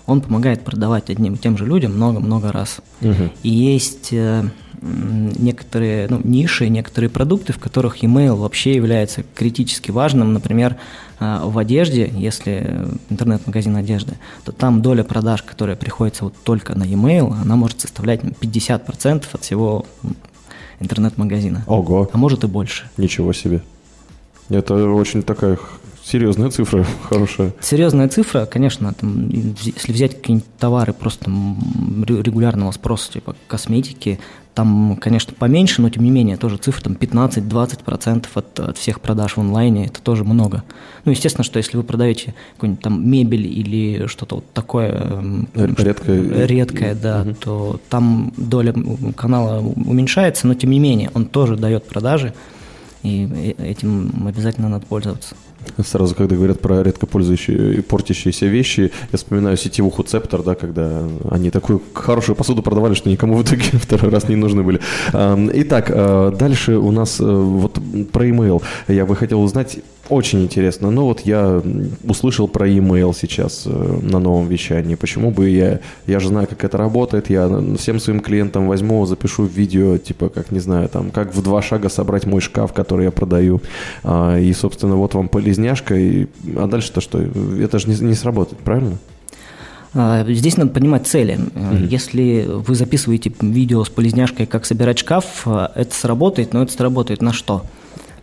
Он 0.05 0.21
помогает 0.21 0.63
продавать 0.63 1.09
одним 1.09 1.35
и 1.35 1.37
тем 1.37 1.57
же 1.57 1.65
людям 1.65 1.93
много-много 1.93 2.51
раз. 2.51 2.79
Mm-hmm. 3.01 3.31
И 3.43 3.49
есть 3.49 4.09
э, 4.11 4.43
некоторые 4.81 6.07
ну, 6.09 6.21
ниши, 6.23 6.69
некоторые 6.69 7.09
продукты, 7.09 7.53
в 7.53 7.59
которых 7.59 8.03
email 8.03 8.35
вообще 8.35 8.75
является 8.75 9.23
критически 9.35 9.91
важным. 9.91 10.33
Например, 10.33 10.77
а, 11.19 11.45
в 11.45 11.57
одежде, 11.57 12.11
если 12.15 12.87
интернет-магазин 13.09 13.75
одежды, 13.75 14.17
то 14.45 14.51
там 14.51 14.81
доля 14.81 15.03
продаж, 15.03 15.43
которая 15.43 15.75
приходится 15.75 16.25
вот 16.25 16.35
только 16.43 16.77
на 16.77 16.83
e-mail, 16.83 17.33
она 17.41 17.55
может 17.55 17.81
составлять 17.81 18.21
50% 18.21 19.25
от 19.31 19.43
всего 19.43 19.85
интернет-магазина. 20.79 21.63
Ого. 21.67 22.09
А 22.11 22.17
может 22.17 22.43
и 22.43 22.47
больше. 22.47 22.89
Ничего 22.97 23.33
себе. 23.33 23.61
Это 24.49 24.75
очень 24.75 25.23
такая 25.23 25.59
Серьезная 26.09 26.49
цифра, 26.49 26.83
хорошая. 27.03 27.53
Серьезная 27.61 28.07
цифра, 28.07 28.47
конечно, 28.47 28.91
там, 28.93 29.29
если 29.29 29.91
взять 29.91 30.15
какие-нибудь 30.15 30.47
товары 30.57 30.91
просто 30.91 31.29
регулярного 31.29 32.71
спроса, 32.71 33.11
типа 33.11 33.35
косметики, 33.47 34.19
там, 34.55 34.97
конечно, 34.99 35.35
поменьше, 35.37 35.83
но 35.83 35.91
тем 35.91 36.03
не 36.03 36.09
менее, 36.09 36.37
тоже 36.37 36.57
цифра 36.57 36.85
там 36.85 36.93
15-20% 36.93 38.25
от, 38.33 38.59
от 38.59 38.77
всех 38.79 39.01
продаж 39.01 39.37
в 39.37 39.39
онлайне, 39.39 39.85
это 39.85 40.01
тоже 40.01 40.23
много. 40.23 40.63
Ну, 41.05 41.11
естественно, 41.11 41.43
что 41.43 41.57
если 41.57 41.77
вы 41.77 41.83
продаете 41.83 42.33
какую-нибудь 42.55 42.83
там 42.83 43.07
мебель 43.07 43.45
или 43.45 44.07
что-то 44.07 44.37
вот 44.37 44.51
такое 44.51 45.45
редкое, 45.53 46.47
редкое 46.47 46.95
да, 46.95 47.21
угу. 47.21 47.35
то 47.35 47.81
там 47.87 48.33
доля 48.35 48.73
канала 49.15 49.59
уменьшается, 49.59 50.47
но 50.47 50.55
тем 50.55 50.71
не 50.71 50.79
менее, 50.79 51.11
он 51.13 51.27
тоже 51.27 51.55
дает 51.55 51.85
продажи, 51.85 52.33
и 53.03 53.53
этим 53.59 54.27
обязательно 54.27 54.69
надо 54.69 54.87
пользоваться. 54.87 55.35
Сразу, 55.85 56.15
когда 56.15 56.35
говорят 56.35 56.59
про 56.59 56.83
редко 56.83 57.05
пользующие 57.05 57.75
и 57.75 57.81
портящиеся 57.81 58.47
вещи, 58.47 58.91
я 59.11 59.17
вспоминаю 59.17 59.57
сетевуху 59.57 60.03
Цептор, 60.03 60.43
да, 60.43 60.55
когда 60.55 61.03
они 61.29 61.51
такую 61.51 61.81
хорошую 61.93 62.35
посуду 62.35 62.61
продавали, 62.61 62.93
что 62.93 63.09
никому 63.09 63.35
в 63.35 63.43
итоге 63.43 63.63
второй 63.73 64.11
раз 64.11 64.27
не 64.27 64.35
нужны 64.35 64.63
были. 64.63 64.79
Итак, 65.13 65.91
а, 65.93 66.31
дальше 66.31 66.77
у 66.77 66.91
нас 66.91 67.19
э, 67.19 67.23
вот 67.23 67.79
про 68.11 68.27
email. 68.27 68.61
Я 68.87 69.05
бы 69.05 69.15
хотел 69.15 69.41
узнать, 69.41 69.79
очень 70.09 70.41
интересно. 70.41 70.89
Ну 70.89 71.03
вот 71.03 71.21
я 71.21 71.61
услышал 72.03 72.47
про 72.47 72.67
e-mail 72.67 73.13
сейчас 73.15 73.63
э, 73.65 73.99
на 74.01 74.19
новом 74.19 74.47
вещании. 74.47 74.95
Почему 74.95 75.29
бы 75.29 75.49
я... 75.49 75.79
Я 76.07 76.19
же 76.19 76.29
знаю, 76.29 76.47
как 76.47 76.63
это 76.63 76.77
работает. 76.77 77.29
Я 77.29 77.47
всем 77.77 77.99
своим 77.99 78.19
клиентам 78.19 78.67
возьму, 78.67 79.05
запишу 79.05 79.45
видео, 79.45 79.97
типа, 79.97 80.29
как, 80.29 80.51
не 80.51 80.59
знаю, 80.59 80.89
там, 80.89 81.11
как 81.11 81.35
в 81.35 81.43
два 81.43 81.61
шага 81.61 81.89
собрать 81.89 82.25
мой 82.25 82.41
шкаф, 82.41 82.73
который 82.73 83.05
я 83.05 83.11
продаю. 83.11 83.61
А, 84.03 84.37
и, 84.39 84.51
собственно, 84.53 84.95
вот 84.95 85.13
вам 85.13 85.29
полезняшка. 85.49 85.95
И... 85.95 86.27
А 86.55 86.67
дальше-то 86.67 87.01
что? 87.01 87.19
Это 87.19 87.79
же 87.79 87.89
не, 87.89 87.95
не 87.99 88.13
сработает, 88.13 88.61
правильно? 88.61 88.97
А, 89.93 90.23
здесь 90.27 90.57
надо 90.57 90.71
понимать 90.71 91.07
цели. 91.07 91.39
Mm-hmm. 91.39 91.87
Если 91.87 92.45
вы 92.47 92.75
записываете 92.75 93.31
видео 93.41 93.83
с 93.83 93.89
полезняшкой, 93.89 94.45
как 94.45 94.65
собирать 94.65 94.99
шкаф, 94.99 95.43
э, 95.45 95.69
это 95.75 95.95
сработает, 95.95 96.53
но 96.53 96.61
это 96.61 96.71
сработает 96.71 97.21
на 97.21 97.33
что? 97.33 97.65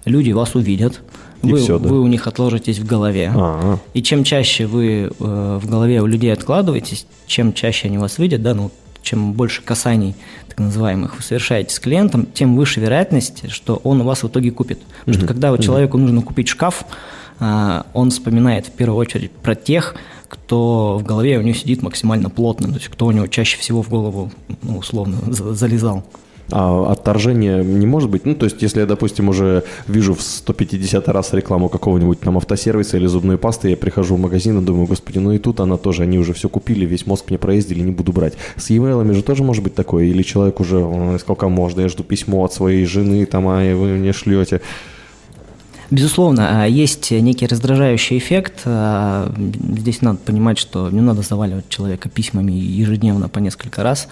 Люди 0.05 0.31
вас 0.31 0.55
увидят, 0.55 1.03
и 1.43 1.51
вы, 1.51 1.59
все, 1.59 1.81
да? 1.81 1.89
вы 1.89 2.01
у 2.01 2.07
них 2.07 2.29
отложитесь 2.29 2.79
в 2.79 2.87
голове. 2.87 3.33
А-а. 3.35 3.79
И 3.93 4.03
чем 4.03 4.23
чаще 4.23 4.67
вы 4.67 5.11
э, 5.19 5.59
в 5.61 5.69
голове 5.69 6.01
у 6.03 6.07
людей 6.07 6.33
откладываетесь, 6.33 7.07
чем 7.27 7.53
чаще 7.53 7.89
они 7.89 7.99
вас 7.99 8.19
видят, 8.19 8.43
да, 8.43 8.55
ну, 8.55 8.71
чем 9.07 9.33
больше 9.33 9.63
касаний, 9.63 10.17
так 10.49 10.59
называемых, 10.59 11.17
вы 11.17 11.23
совершаете 11.23 11.75
с 11.75 11.79
клиентом, 11.79 12.27
тем 12.27 12.57
выше 12.57 12.81
вероятность, 12.81 13.51
что 13.53 13.77
он 13.85 14.01
у 14.01 14.05
вас 14.05 14.23
в 14.23 14.29
итоге 14.29 14.51
купит. 14.51 14.81
Потому 14.81 15.15
mm-hmm. 15.15 15.19
что 15.19 15.27
когда 15.27 15.51
вот 15.53 15.63
человеку 15.63 15.97
нужно 15.97 16.23
купить 16.23 16.49
шкаф, 16.49 16.85
э, 17.39 17.83
он 17.95 18.11
вспоминает 18.11 18.67
в 18.67 18.73
первую 18.73 18.99
очередь 18.99 19.31
про 19.31 19.55
тех, 19.55 19.95
кто 20.29 20.99
в 20.99 21.05
голове 21.05 21.39
у 21.39 21.43
него 21.43 21.57
сидит 21.57 21.83
максимально 21.83 22.31
плотно, 22.31 22.69
то 22.69 22.75
есть 22.75 22.89
кто 22.89 23.07
у 23.07 23.13
него 23.13 23.29
чаще 23.29 23.59
всего 23.59 23.83
в 23.83 23.89
голову, 23.89 24.33
ну, 24.63 24.79
условно, 24.79 25.19
залезал. 25.31 26.05
А 26.51 26.93
отторжение 26.93 27.65
не 27.65 27.87
может 27.87 28.09
быть? 28.09 28.25
Ну, 28.25 28.35
то 28.35 28.45
есть, 28.45 28.63
если 28.63 28.81
я, 28.81 28.87
допустим, 28.87 29.29
уже 29.29 29.65
вижу 29.89 30.15
в 30.15 30.23
150 30.23 31.09
раз 31.09 31.33
рекламу 31.33 31.69
какого-нибудь 31.69 32.21
там 32.21 32.37
автосервиса 32.37 32.97
или 32.99 33.07
зубной 33.07 33.37
пасты, 33.37 33.71
я 33.71 33.77
прихожу 33.77 34.15
в 34.15 34.21
магазин 34.21 34.59
и 34.61 34.65
думаю, 34.65 34.87
господи, 34.87 35.19
ну 35.19 35.33
и 35.33 35.39
тут 35.39 35.61
она 35.61 35.77
тоже, 35.77 36.05
они 36.05 36.19
уже 36.19 36.33
все 36.35 36.49
купили, 36.49 36.87
весь 36.87 37.07
мозг 37.07 37.27
мне 37.29 37.39
проездили, 37.39 37.81
не 37.81 37.91
буду 37.91 38.13
брать. 38.13 38.35
С 38.57 38.71
e-mail 38.71 39.13
же 39.13 39.23
тоже 39.23 39.43
может 39.43 39.65
быть 39.65 39.75
такое? 39.75 40.05
Или 40.05 40.23
человек 40.23 40.61
уже, 40.61 41.19
сколько 41.21 41.49
можно, 41.49 41.81
я 41.81 41.89
жду 41.89 42.05
письмо 42.05 42.45
от 42.45 42.53
своей 42.53 42.87
жены, 42.87 43.27
там, 43.27 43.49
а 43.49 43.75
вы 43.75 43.97
мне 43.97 44.13
шлете. 44.13 44.61
Безусловно, 45.91 46.63
а 46.63 46.67
есть 46.67 47.13
некий 47.13 47.47
раздражающий 47.47 48.19
эффект. 48.19 48.63
А, 48.65 49.33
здесь 49.37 50.03
надо 50.03 50.19
понимать, 50.19 50.59
что 50.59 50.91
не 50.91 51.01
надо 51.01 51.23
заваливать 51.23 51.69
человека 51.69 52.09
письмами 52.09 52.53
ежедневно 52.53 53.29
по 53.29 53.39
несколько 53.39 53.85
раз. 53.85 54.09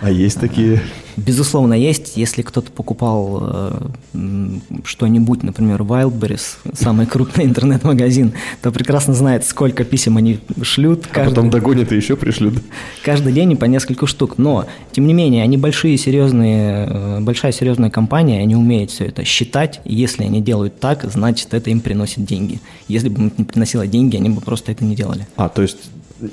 А 0.00 0.10
есть 0.10 0.38
такие? 0.40 0.80
Безусловно, 1.16 1.74
есть. 1.74 2.16
Если 2.16 2.42
кто-то 2.42 2.70
покупал 2.70 3.40
э, 3.42 4.58
что-нибудь, 4.84 5.42
например, 5.42 5.82
Wildberries, 5.82 6.58
самый 6.74 7.06
крупный 7.06 7.44
интернет-магазин, 7.44 8.32
то 8.62 8.70
прекрасно 8.70 9.14
знает, 9.14 9.44
сколько 9.44 9.84
писем 9.84 10.16
они 10.16 10.38
шлют. 10.62 11.06
Каждый, 11.08 11.26
а 11.26 11.30
потом 11.30 11.50
догонят 11.50 11.90
и 11.90 11.96
еще 11.96 12.16
пришлют. 12.16 12.62
Каждый 13.04 13.32
день 13.32 13.56
по 13.56 13.64
несколько 13.64 14.06
штук. 14.06 14.38
Но, 14.38 14.66
тем 14.92 15.08
не 15.08 15.14
менее, 15.14 15.42
они 15.42 15.56
большие, 15.56 15.98
серьезные, 15.98 16.86
э, 16.88 17.20
большая 17.20 17.50
серьезная 17.50 17.90
компания, 17.90 18.40
они 18.40 18.54
умеют 18.54 18.92
все 18.92 19.06
это 19.06 19.24
считать. 19.24 19.80
И 19.84 19.94
если 19.96 20.22
они 20.22 20.40
делают 20.40 20.78
так, 20.78 21.04
значит, 21.10 21.52
это 21.52 21.70
им 21.70 21.80
приносит 21.80 22.24
деньги. 22.24 22.60
Если 22.86 23.08
бы 23.08 23.22
им 23.22 23.32
не 23.36 23.44
приносило 23.44 23.88
деньги, 23.88 24.16
они 24.16 24.28
бы 24.28 24.40
просто 24.40 24.70
это 24.70 24.84
не 24.84 24.94
делали. 24.94 25.26
А, 25.34 25.48
то 25.48 25.62
есть 25.62 25.78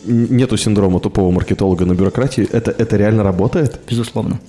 нету 0.06 0.58
синдрома 0.58 1.00
тупого 1.00 1.32
маркетолога 1.32 1.86
на 1.86 1.94
бюрократии. 1.94 2.48
Это, 2.52 2.72
это 2.72 2.98
реально 2.98 3.24
работает? 3.24 3.80
Безусловно. 3.90 4.40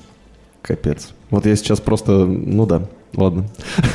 Капец. 0.63 1.09
Вот 1.31 1.47
я 1.47 1.55
сейчас 1.57 1.81
просто, 1.81 2.25
ну 2.25 2.67
да, 2.67 2.89
ладно. 3.15 3.47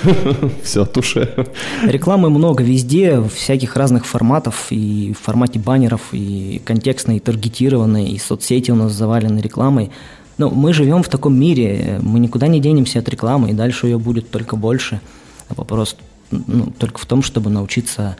Все, 0.64 0.86
туше. 0.86 1.48
Рекламы 1.84 2.30
много 2.30 2.64
везде, 2.64 3.22
всяких 3.24 3.76
разных 3.76 4.06
форматов, 4.06 4.68
и 4.70 5.14
в 5.14 5.24
формате 5.24 5.60
баннеров, 5.60 6.10
и 6.14 6.62
контекстной, 6.64 7.18
и 7.18 7.20
таргетированной, 7.20 8.10
и 8.10 8.18
соцсети 8.20 8.72
у 8.72 8.76
нас 8.76 8.94
завалены 8.94 9.40
рекламой. 9.40 9.92
Но 10.38 10.50
мы 10.50 10.74
живем 10.74 11.04
в 11.04 11.10
таком 11.10 11.38
мире, 11.38 12.00
мы 12.02 12.20
никуда 12.20 12.48
не 12.48 12.60
денемся 12.60 13.00
от 13.00 13.10
рекламы, 13.10 13.52
и 13.52 13.54
дальше 13.54 13.88
ее 13.88 14.00
будет 14.00 14.30
только 14.32 14.56
больше. 14.56 15.02
Вопрос 15.50 15.98
ну, 16.32 16.72
только 16.78 17.00
в 17.00 17.06
том, 17.06 17.22
чтобы 17.22 17.50
научиться 17.50 18.16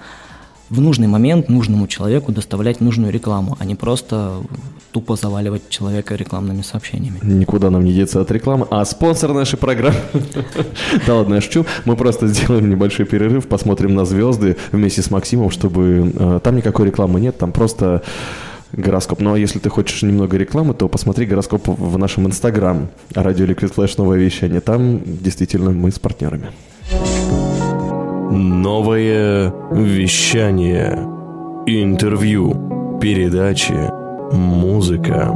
в 0.72 0.80
нужный 0.80 1.08
момент 1.08 1.50
нужному 1.50 1.86
человеку 1.86 2.32
доставлять 2.32 2.80
нужную 2.80 3.12
рекламу, 3.12 3.58
а 3.60 3.66
не 3.66 3.76
просто 3.76 4.42
тупо 4.94 5.18
заваливать 5.18 5.68
человека 5.70 6.16
рекламными 6.16 6.62
сообщениями. 6.62 7.20
Никуда 7.22 7.70
нам 7.70 7.84
не 7.84 7.94
деться 7.94 8.22
от 8.22 8.32
рекламы. 8.32 8.68
А 8.72 8.86
спонсор 8.86 9.34
нашей 9.34 9.58
программы... 9.58 9.98
Да 11.06 11.16
ладно, 11.16 11.36
я 11.36 11.42
шучу. 11.42 11.66
Мы 11.86 11.96
просто 11.98 12.28
сделаем 12.28 12.70
небольшой 12.70 13.06
перерыв, 13.06 13.48
посмотрим 13.48 13.96
на 13.96 14.06
звезды 14.06 14.56
вместе 14.72 15.02
с 15.02 15.12
Максимом, 15.12 15.52
чтобы... 15.52 16.14
Э, 16.16 16.40
там 16.42 16.56
никакой 16.56 16.86
рекламы 16.86 17.20
нет, 17.20 17.38
там 17.38 17.52
просто 17.52 18.02
гороскоп. 18.72 19.20
Ну 19.20 19.34
а 19.34 19.40
если 19.40 19.60
ты 19.60 19.70
хочешь 19.70 20.02
немного 20.04 20.38
рекламы, 20.38 20.74
то 20.74 20.88
посмотри 20.88 21.26
гороскоп 21.26 21.68
в 21.68 21.98
нашем 21.98 22.28
инстаграм. 22.28 22.90
Радио 23.14 23.46
Liquid 23.46 23.76
Flash 23.76 23.96
новое 23.98 24.20
вещание. 24.20 24.62
Там 24.62 25.02
действительно 25.06 25.72
мы 25.72 25.92
с 25.92 26.00
партнерами. 26.00 26.52
Новое 28.32 29.54
вещание. 29.72 30.94
Интервью. 31.66 33.00
Передачи. 33.02 33.76
Музыка. 34.32 35.36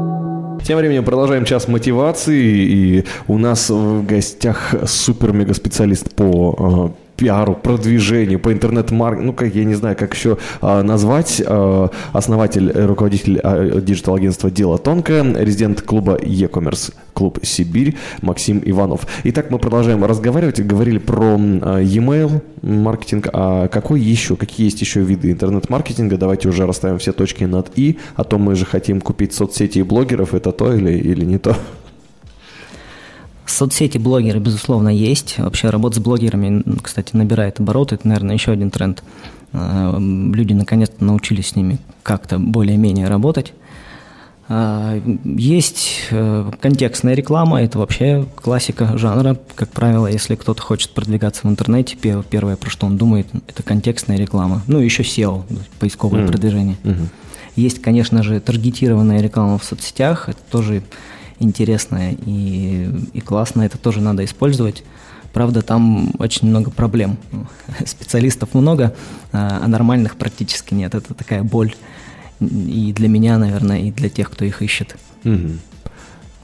Тем 0.63 0.77
временем 0.77 1.03
продолжаем 1.03 1.43
час 1.43 1.67
мотивации, 1.67 2.41
и 2.41 3.05
у 3.27 3.37
нас 3.37 3.69
в 3.69 4.05
гостях 4.05 4.73
супер-мега-специалист 4.85 6.15
по 6.15 6.93
э, 6.95 7.04
пиару, 7.15 7.55
продвижению, 7.55 8.39
по 8.39 8.51
интернет-маркетингу, 8.51 9.27
ну, 9.27 9.33
как 9.33 9.53
я 9.55 9.63
не 9.63 9.75
знаю, 9.75 9.95
как 9.95 10.13
еще 10.13 10.37
а, 10.61 10.83
назвать, 10.83 11.41
а, 11.45 11.89
основатель, 12.13 12.71
руководитель 12.71 13.39
а, 13.43 13.79
digital-агентства 13.79 14.51
«Дело 14.51 14.77
тонкое», 14.77 15.23
резидент 15.37 15.81
клуба 15.81 16.17
e-commerce 16.21 16.93
клуб 17.13 17.39
«Сибирь» 17.43 17.95
Максим 18.21 18.61
Иванов. 18.63 19.07
Итак, 19.23 19.49
мы 19.49 19.59
продолжаем 19.59 20.03
разговаривать, 20.03 20.59
говорили 20.59 20.97
про 20.97 21.35
а, 21.35 21.81
e-mail 21.81 22.41
маркетинг, 22.61 23.29
а 23.31 23.67
какой 23.67 24.01
еще, 24.01 24.35
какие 24.35 24.65
есть 24.65 24.81
еще 24.81 25.01
виды 25.01 25.31
интернет-маркетинга, 25.31 26.17
давайте 26.17 26.49
уже 26.49 26.65
расставим 26.65 26.97
все 26.99 27.13
точки 27.13 27.45
над 27.45 27.71
«и», 27.75 27.97
а 28.15 28.23
то 28.23 28.37
мы 28.37 28.55
же 28.55 28.65
хотим 28.65 29.01
купить 29.01 29.33
соцсети 29.33 29.79
и 29.79 29.83
блогеров, 29.83 30.33
это 30.33 30.51
то 30.51 30.73
или, 30.73 30.91
или 30.91 31.23
не 31.23 31.37
то? 31.37 31.55
Соцсети 33.45 33.97
блогеры, 33.97 34.39
безусловно, 34.39 34.89
есть. 34.89 35.37
Вообще 35.37 35.69
работа 35.69 35.97
с 35.97 35.99
блогерами, 35.99 36.63
кстати, 36.81 37.15
набирает 37.15 37.59
обороты. 37.59 37.95
Это, 37.95 38.07
наверное, 38.07 38.35
еще 38.35 38.51
один 38.51 38.71
тренд. 38.71 39.03
А, 39.53 39.97
люди 39.99 40.53
наконец-то 40.53 41.03
научились 41.03 41.49
с 41.49 41.55
ними 41.55 41.79
как-то 42.03 42.39
более-менее 42.39 43.07
работать. 43.07 43.53
А, 44.47 45.01
есть 45.23 46.07
э, 46.11 46.51
контекстная 46.59 47.15
реклама, 47.15 47.63
это 47.63 47.79
вообще 47.79 48.25
классика 48.35 48.97
жанра. 48.97 49.37
Как 49.55 49.69
правило, 49.69 50.07
если 50.07 50.35
кто-то 50.35 50.61
хочет 50.61 50.91
продвигаться 50.91 51.47
в 51.47 51.49
интернете, 51.49 51.95
первое, 51.95 52.55
про 52.55 52.69
что 52.69 52.85
он 52.85 52.97
думает, 52.97 53.27
это 53.47 53.63
контекстная 53.63 54.17
реклама. 54.17 54.61
Ну, 54.67 54.79
еще 54.79 55.03
SEO, 55.03 55.43
поисковое 55.79 56.23
mm. 56.23 56.27
продвижение. 56.27 56.77
Mm-hmm. 56.83 57.07
Есть, 57.55 57.81
конечно 57.81 58.21
же, 58.21 58.39
таргетированная 58.39 59.21
реклама 59.21 59.57
в 59.57 59.63
соцсетях, 59.63 60.29
это 60.29 60.39
тоже 60.51 60.83
интересное 61.39 62.15
и, 62.25 62.89
и 63.13 63.21
классное, 63.21 63.65
это 63.67 63.77
тоже 63.77 64.01
надо 64.01 64.23
использовать. 64.23 64.83
Правда, 65.33 65.61
там 65.61 66.11
очень 66.17 66.47
много 66.47 66.71
проблем. 66.71 67.17
Специалистов 67.85 68.53
много, 68.53 68.95
а, 69.31 69.61
а 69.63 69.67
нормальных 69.67 70.15
практически 70.15 70.73
нет. 70.73 70.95
Это 70.95 71.13
такая 71.13 71.43
боль 71.43 71.75
и 72.39 72.93
для 72.93 73.07
меня, 73.07 73.37
наверное, 73.37 73.79
и 73.79 73.91
для 73.91 74.09
тех, 74.09 74.29
кто 74.29 74.45
их 74.45 74.61
ищет. 74.61 74.97
Угу. 75.23 75.51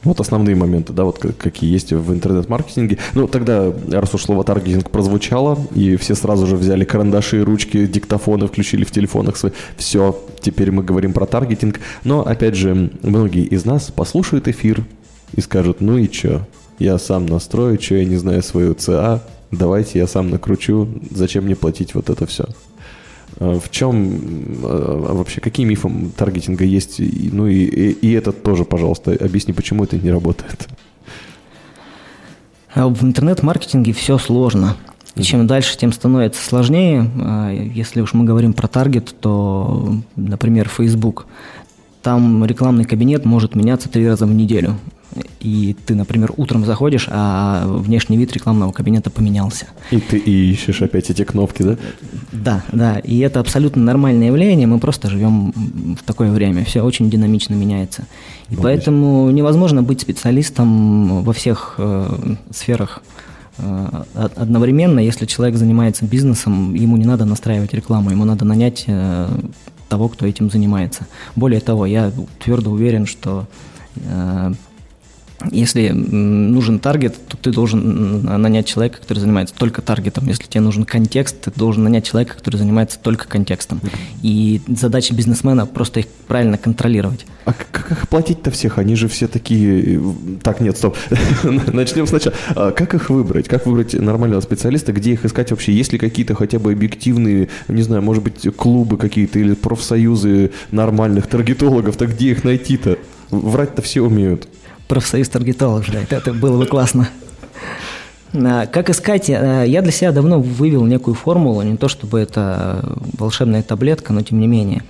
Вот 0.04 0.20
основные 0.20 0.56
моменты, 0.56 0.94
да, 0.94 1.04
вот 1.04 1.20
какие 1.20 1.72
есть 1.72 1.94
в 1.94 2.12
интернет-маркетинге. 2.12 2.98
Ну, 3.14 3.28
тогда, 3.28 3.72
раз 3.90 4.14
уж 4.16 4.24
слово 4.24 4.44
таргетинг 4.44 4.90
прозвучало, 4.90 5.60
и 5.76 5.96
все 5.96 6.16
сразу 6.16 6.48
же 6.48 6.56
взяли 6.56 6.86
карандаши, 6.86 7.44
ручки, 7.44 7.86
диктофоны, 7.86 8.48
включили 8.48 8.84
в 8.84 8.92
телефонах 8.92 9.38
свои. 9.38 9.52
Все, 9.78 10.20
теперь 10.40 10.72
мы 10.72 10.84
говорим 10.84 11.14
про 11.14 11.28
таргетинг. 11.28 11.80
Но, 12.04 12.26
опять 12.26 12.56
же, 12.56 12.92
многие 13.04 13.44
из 13.44 13.64
нас 13.66 13.92
послушают 13.92 14.48
эфир 14.48 14.84
и 15.34 15.42
скажут, 15.42 15.82
ну 15.82 15.98
и 15.98 16.10
чё, 16.10 16.42
я 16.80 16.98
сам 16.98 17.28
настрою, 17.28 17.80
что 17.80 17.96
я 17.96 18.06
не 18.06 18.18
знаю 18.18 18.42
свою 18.42 18.74
ЦА, 18.74 19.22
давайте 19.52 20.00
я 20.00 20.08
сам 20.08 20.32
накручу, 20.32 20.88
зачем 21.12 21.46
мне 21.46 21.56
платить 21.56 21.94
вот 21.94 22.10
это 22.10 22.26
все. 22.26 22.46
А 23.42 23.60
в 23.60 23.72
чем 23.72 24.22
а, 24.64 25.14
вообще, 25.16 25.42
какие 25.42 25.66
мифы 25.66 25.90
таргетинга 26.16 26.64
есть? 26.64 27.00
Ну 27.00 27.48
и, 27.48 27.64
и, 27.64 27.92
и 27.92 28.12
это 28.12 28.32
тоже, 28.32 28.66
пожалуйста, 28.66 29.18
объясни, 29.20 29.52
почему 29.52 29.84
это 29.84 29.98
не 29.98 30.12
работает. 30.12 30.68
А 32.76 32.88
в 32.88 33.04
интернет-маркетинге 33.04 33.94
все 33.94 34.20
сложно. 34.20 34.78
И 35.16 35.24
чем 35.24 35.48
дальше, 35.48 35.76
тем 35.76 35.92
становится 35.92 36.42
сложнее. 36.46 37.10
Если 37.74 38.02
уж 38.02 38.14
мы 38.14 38.26
говорим 38.26 38.54
про 38.54 38.68
таргет, 38.68 39.14
то, 39.20 39.96
например, 40.16 40.70
Facebook. 40.70 41.26
Там 42.04 42.46
рекламный 42.46 42.86
кабинет 42.86 43.26
может 43.26 43.56
меняться 43.56 43.90
три 43.90 44.08
раза 44.08 44.28
в 44.28 44.34
неделю 44.34 44.78
и 45.40 45.76
ты, 45.86 45.96
например, 45.96 46.32
утром 46.38 46.66
заходишь, 46.66 47.08
а 47.10 47.66
внешний 47.68 48.18
вид 48.18 48.32
рекламного 48.34 48.72
кабинета 48.72 49.10
поменялся. 49.10 49.68
И 49.92 50.00
ты 50.00 50.18
и 50.18 50.52
ищешь 50.52 50.82
опять 50.82 51.10
эти 51.10 51.24
кнопки, 51.24 51.64
да? 51.64 51.78
Да, 52.32 52.64
да, 52.72 53.00
и 53.00 53.20
это 53.20 53.40
абсолютно 53.40 53.82
нормальное 53.84 54.28
явление, 54.28 54.68
мы 54.68 54.80
просто 54.80 55.10
живем 55.10 55.52
в 56.00 56.04
такое 56.04 56.32
время, 56.32 56.64
все 56.64 56.82
очень 56.82 57.10
динамично 57.10 57.54
меняется. 57.56 58.06
И 58.50 58.56
ну, 58.56 58.62
поэтому 58.62 59.30
невозможно 59.32 59.84
быть 59.84 60.02
специалистом 60.02 61.24
во 61.24 61.34
всех 61.34 61.76
э, 61.78 62.36
сферах 62.52 63.04
э, 63.58 64.04
одновременно, 64.36 65.00
если 65.00 65.26
человек 65.26 65.58
занимается 65.58 66.06
бизнесом, 66.06 66.74
ему 66.74 66.98
не 66.98 67.06
надо 67.06 67.26
настраивать 67.26 67.74
рекламу, 67.74 68.12
ему 68.12 68.26
надо 68.26 68.46
нанять 68.46 68.86
э, 68.88 69.28
того, 69.90 70.08
кто 70.08 70.26
этим 70.26 70.50
занимается. 70.50 71.06
Более 71.36 71.60
того, 71.60 71.86
я 71.86 72.12
твердо 72.40 72.72
уверен, 72.72 73.06
что 73.06 73.46
э, 73.96 74.54
если 75.50 75.90
нужен 75.90 76.80
таргет, 76.80 77.16
то 77.28 77.38
ты 77.38 77.52
должен 77.52 78.24
нанять 78.24 78.68
человека, 78.68 79.00
который 79.00 79.20
занимается 79.20 79.56
только 79.56 79.82
таргетом. 79.82 80.28
Если 80.28 80.44
тебе 80.44 80.62
нужен 80.62 80.84
контекст, 80.84 81.42
ты 81.42 81.52
должен 81.56 81.84
нанять 81.84 82.06
человека, 82.06 82.36
который 82.38 82.58
занимается 82.58 83.00
только 83.00 83.28
контекстом. 83.28 83.82
И 84.22 84.62
задача 84.68 85.14
бизнесмена 85.16 85.66
просто 85.66 86.02
их 86.02 86.08
правильно 86.28 86.58
контролировать. 86.58 87.26
А 87.46 87.54
как 87.54 87.92
их 87.92 88.08
платить-то 88.08 88.52
всех? 88.52 88.78
Они 88.78 88.96
же 88.96 89.08
все 89.08 89.28
такие... 89.28 90.02
Так, 90.44 90.62
нет, 90.62 90.78
стоп. 90.78 90.96
Начнем 91.44 92.06
сначала. 92.06 92.36
А 92.56 92.72
как 92.72 92.94
их 92.94 93.10
выбрать? 93.10 93.48
Как 93.48 93.66
выбрать 93.66 93.94
нормального 93.94 94.42
специалиста? 94.42 94.94
Где 94.94 95.14
их 95.14 95.26
искать 95.26 95.52
вообще? 95.52 95.74
Есть 95.74 95.94
ли 95.94 96.00
какие-то 96.00 96.36
хотя 96.36 96.60
бы 96.60 96.72
объективные, 96.72 97.50
не 97.68 97.82
знаю, 97.82 98.02
может 98.04 98.24
быть, 98.24 98.48
клубы 98.56 98.98
какие-то 98.98 99.40
или 99.40 99.56
профсоюзы 99.56 100.52
нормальных 100.72 101.28
таргетологов? 101.28 101.98
Так 101.98 102.12
где 102.12 102.32
их 102.32 102.44
найти-то? 102.44 102.98
Врать-то 103.32 103.82
все 103.82 104.02
умеют 104.02 104.48
профсоюз 104.92 105.30
таргетолог 105.30 105.86
ждать. 105.86 106.12
Это 106.12 106.34
было 106.34 106.58
бы 106.58 106.66
классно. 106.66 107.08
А, 108.34 108.66
как 108.66 108.90
искать? 108.90 109.30
А, 109.30 109.64
я 109.64 109.82
для 109.82 109.92
себя 109.94 110.12
давно 110.12 110.42
вывел 110.42 110.86
некую 110.86 111.14
формулу, 111.14 111.62
не 111.62 111.78
то 111.78 111.88
чтобы 111.88 112.20
это 112.20 112.98
волшебная 113.18 113.64
таблетка, 113.64 114.12
но 114.12 114.22
тем 114.22 114.42
не 114.42 114.48
менее. 114.48 114.84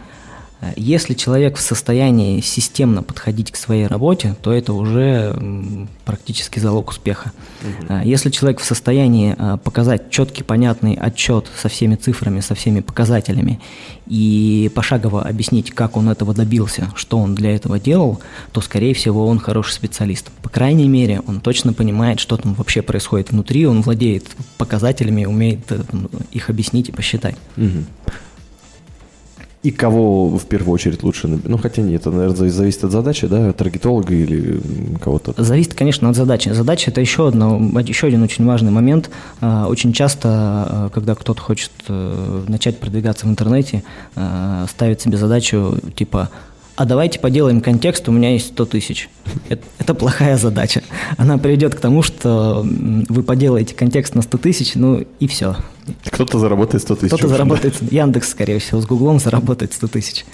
Если 0.76 1.16
человек 1.16 1.58
в 1.58 1.62
состоянии 1.62 2.40
системно 2.42 3.02
подходить 3.02 3.52
к 3.52 3.56
своей 3.56 3.88
работе, 3.88 4.36
то 4.42 4.52
это 4.52 4.74
уже 4.74 5.36
практически 6.06 6.60
залог 6.60 6.90
успеха. 6.90 7.32
Угу. 7.62 8.00
Если 8.04 8.30
человек 8.30 8.60
в 8.60 8.66
состоянии 8.66 9.36
а, 9.38 9.58
показать 9.58 10.10
четкий, 10.12 10.44
понятный 10.44 10.94
отчет 10.94 11.48
со 11.60 11.68
всеми 11.68 11.96
цифрами, 11.96 12.42
со 12.42 12.54
всеми 12.54 12.82
показателями 12.82 13.60
и 14.08 14.72
пошагово 14.76 15.24
объяснить, 15.24 15.72
как 15.72 15.98
он 15.98 16.10
этого 16.10 16.34
добился, 16.34 16.92
что 16.96 17.18
он 17.18 17.34
для 17.34 17.56
этого 17.56 17.80
делал, 17.80 18.20
то, 18.52 18.62
скорее 18.62 18.94
всего, 18.94 19.26
он 19.26 19.40
хороший 19.40 19.74
специалист. 19.74 20.30
По 20.44 20.50
крайней 20.50 20.88
мере, 20.88 21.22
он 21.28 21.40
точно 21.42 21.74
понимает, 21.74 22.20
что 22.20 22.38
там 22.38 22.54
вообще 22.54 22.82
происходит 22.82 23.32
внутри, 23.32 23.66
он 23.66 23.82
владеет 23.82 24.26
показателями, 24.58 25.26
умеет 25.26 25.72
э, 25.72 25.82
их 26.32 26.50
объяснить 26.50 26.90
и 26.90 26.92
посчитать. 26.92 27.36
Угу. 27.58 27.86
И 29.64 29.70
кого 29.70 30.38
в 30.40 30.46
первую 30.46 30.74
очередь 30.74 31.04
лучше? 31.04 31.28
Ну, 31.28 31.58
хотя 31.60 31.84
нет, 31.84 32.02
это, 32.02 32.12
наверное, 32.12 32.50
зависит 32.50 32.84
от 32.84 32.92
задачи, 32.92 33.28
да, 33.28 33.54
таргетолога 33.54 34.12
или 34.12 34.60
кого-то. 35.00 35.36
Зависит, 35.38 35.76
конечно, 35.76 36.10
от 36.10 36.16
задачи. 36.16 36.50
Задача– 36.50 36.90
это 36.92 37.00
еще, 37.00 37.28
одно, 37.28 37.60
еще 37.82 38.08
один 38.08 38.24
очень 38.24 38.44
важный 38.46 38.72
момент. 38.72 39.12
А, 39.40 39.68
очень 39.68 39.94
часто, 39.94 40.30
а, 40.30 40.90
когда 40.92 41.14
кто-то 41.14 41.40
хочет 41.40 41.72
э, 41.88 42.44
начать 42.48 42.80
продвигаться 42.80 43.28
в 43.28 43.30
интернете, 43.30 43.84
а, 44.16 44.66
ставит 44.68 45.02
себе 45.02 45.18
задачу 45.18 45.78
типа 45.96 46.30
а 46.76 46.86
давайте 46.86 47.20
поделаем 47.20 47.62
контекст, 47.62 48.08
у 48.10 48.12
меня 48.12 48.34
есть 48.34 48.48
100 48.48 48.66
тысяч. 48.66 49.10
Это, 49.50 49.64
это 49.78 49.94
плохая 49.94 50.38
задача. 50.38 50.82
Она 51.18 51.38
приведет 51.38 51.76
к 51.76 51.80
тому, 51.80 52.02
что 52.02 52.66
вы 52.66 53.24
поделаете 53.24 53.76
контекст 53.76 54.16
на 54.16 54.22
100 54.22 54.38
тысяч, 54.38 54.76
ну 54.76 55.06
и 55.20 55.28
все. 55.28 55.56
Кто-то 56.06 56.40
заработает 56.40 56.84
100 56.84 56.96
тысяч. 56.96 57.10
Кто-то 57.10 57.28
заработает, 57.28 57.76
Яндекс, 57.92 58.30
скорее 58.30 58.60
всего, 58.60 58.82
с 58.82 58.86
Гуглом 58.86 59.20
заработает 59.20 59.74
100 59.74 59.88
тысяч. 59.88 60.26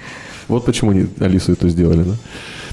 Вот 0.48 0.66
почему 0.66 0.92
они 0.92 1.08
Алису 1.20 1.54
это 1.54 1.68
сделали, 1.70 2.04
да? 2.04 2.14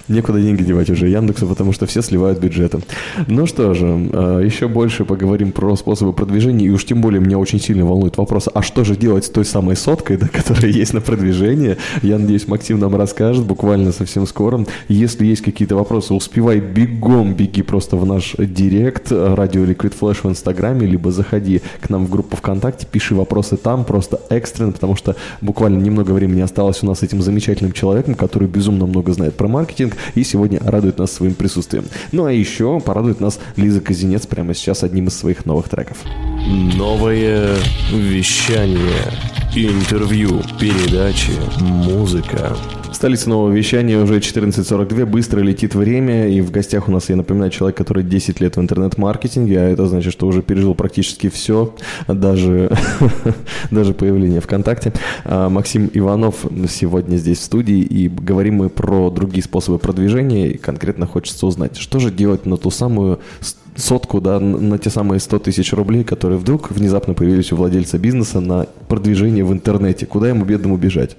Некуда 0.08 0.40
деньги 0.40 0.62
девать 0.62 0.90
уже 0.90 1.08
Яндексу, 1.08 1.46
потому 1.46 1.72
что 1.72 1.86
все 1.86 2.02
сливают 2.02 2.38
бюджеты. 2.38 2.80
Ну 3.26 3.46
что 3.46 3.74
же, 3.74 3.86
а, 3.86 4.40
еще 4.40 4.68
больше 4.68 5.04
поговорим 5.04 5.52
про 5.52 5.76
способы 5.76 6.12
продвижения, 6.12 6.66
и 6.66 6.70
уж 6.70 6.84
тем 6.84 7.00
более 7.00 7.20
меня 7.20 7.38
очень 7.38 7.60
сильно 7.60 7.84
волнует 7.84 8.16
вопрос, 8.16 8.48
а 8.52 8.62
что 8.62 8.84
же 8.84 8.96
делать 8.96 9.24
с 9.24 9.30
той 9.30 9.44
самой 9.44 9.76
соткой, 9.76 10.16
да, 10.16 10.28
которая 10.32 10.70
есть 10.70 10.94
на 10.94 11.00
продвижение? 11.00 11.78
Я 12.02 12.18
надеюсь, 12.18 12.48
Максим 12.48 12.78
нам 12.78 12.96
расскажет 12.96 13.44
буквально 13.44 13.92
совсем 13.92 14.26
скоро. 14.26 14.64
Если 14.88 15.26
есть 15.26 15.42
какие-то 15.42 15.76
вопросы, 15.76 16.14
успевай 16.14 16.60
бегом, 16.60 17.34
беги 17.34 17.62
просто 17.62 17.96
в 17.96 18.06
наш 18.06 18.34
директ, 18.38 19.10
радио 19.10 19.64
Liquid 19.64 19.94
Flash 19.98 20.18
в 20.22 20.28
Инстаграме, 20.28 20.86
либо 20.86 21.10
заходи 21.10 21.62
к 21.80 21.90
нам 21.90 22.06
в 22.06 22.10
группу 22.10 22.36
ВКонтакте, 22.36 22.86
пиши 22.90 23.14
вопросы 23.14 23.56
там, 23.56 23.84
просто 23.84 24.20
экстренно, 24.28 24.72
потому 24.72 24.96
что 24.96 25.16
буквально 25.40 25.80
немного 25.80 26.12
времени 26.12 26.40
осталось 26.40 26.82
у 26.82 26.86
нас 26.86 27.00
с 27.00 27.02
этим 27.02 27.22
замечательным 27.22 27.72
человеком, 27.72 28.14
который 28.14 28.48
безумно 28.48 28.86
много 28.86 29.12
знает 29.12 29.34
про 29.34 29.48
маркетинг, 29.48 29.93
и 30.14 30.24
сегодня 30.24 30.60
радует 30.62 30.98
нас 30.98 31.12
своим 31.12 31.34
присутствием. 31.34 31.84
Ну 32.12 32.24
а 32.24 32.32
еще 32.32 32.80
порадует 32.80 33.20
нас 33.20 33.38
Лиза 33.56 33.80
Казинец 33.80 34.26
прямо 34.26 34.54
сейчас 34.54 34.82
одним 34.82 35.08
из 35.08 35.16
своих 35.16 35.46
новых 35.46 35.68
треков. 35.68 35.98
Новое 36.76 37.56
вещание, 37.90 39.12
интервью, 39.54 40.42
передачи, 40.58 41.32
музыка. 41.60 42.56
Столица 42.94 43.28
нового 43.28 43.50
вещания 43.50 43.98
уже 43.98 44.18
14.42, 44.18 45.04
быстро 45.04 45.40
летит 45.40 45.74
время, 45.74 46.28
и 46.28 46.40
в 46.40 46.52
гостях 46.52 46.86
у 46.86 46.92
нас, 46.92 47.08
я 47.10 47.16
напоминаю, 47.16 47.50
человек, 47.50 47.76
который 47.76 48.04
10 48.04 48.40
лет 48.40 48.56
в 48.56 48.60
интернет-маркетинге, 48.60 49.58
а 49.58 49.68
это 49.68 49.88
значит, 49.88 50.12
что 50.12 50.28
уже 50.28 50.42
пережил 50.42 50.76
практически 50.76 51.28
все, 51.28 51.74
даже, 52.06 52.70
даже 53.72 53.94
появление 53.94 54.40
ВКонтакте. 54.40 54.92
А, 55.24 55.48
Максим 55.48 55.90
Иванов 55.92 56.46
сегодня 56.70 57.16
здесь 57.16 57.40
в 57.40 57.42
студии, 57.42 57.80
и 57.80 58.08
говорим 58.08 58.58
мы 58.58 58.68
про 58.68 59.10
другие 59.10 59.42
способы 59.42 59.80
продвижения, 59.80 60.52
и 60.52 60.56
конкретно 60.56 61.08
хочется 61.08 61.46
узнать, 61.46 61.76
что 61.76 61.98
же 61.98 62.12
делать 62.12 62.46
на 62.46 62.56
ту 62.56 62.70
самую 62.70 63.18
сотку, 63.74 64.20
да, 64.20 64.38
на 64.38 64.78
те 64.78 64.90
самые 64.90 65.18
100 65.18 65.40
тысяч 65.40 65.72
рублей, 65.72 66.04
которые 66.04 66.38
вдруг 66.38 66.70
внезапно 66.70 67.14
появились 67.14 67.50
у 67.50 67.56
владельца 67.56 67.98
бизнеса 67.98 68.38
на 68.38 68.68
продвижение 68.86 69.44
в 69.44 69.52
интернете. 69.52 70.06
Куда 70.06 70.28
ему 70.28 70.44
бедному 70.44 70.76
бежать? 70.76 71.16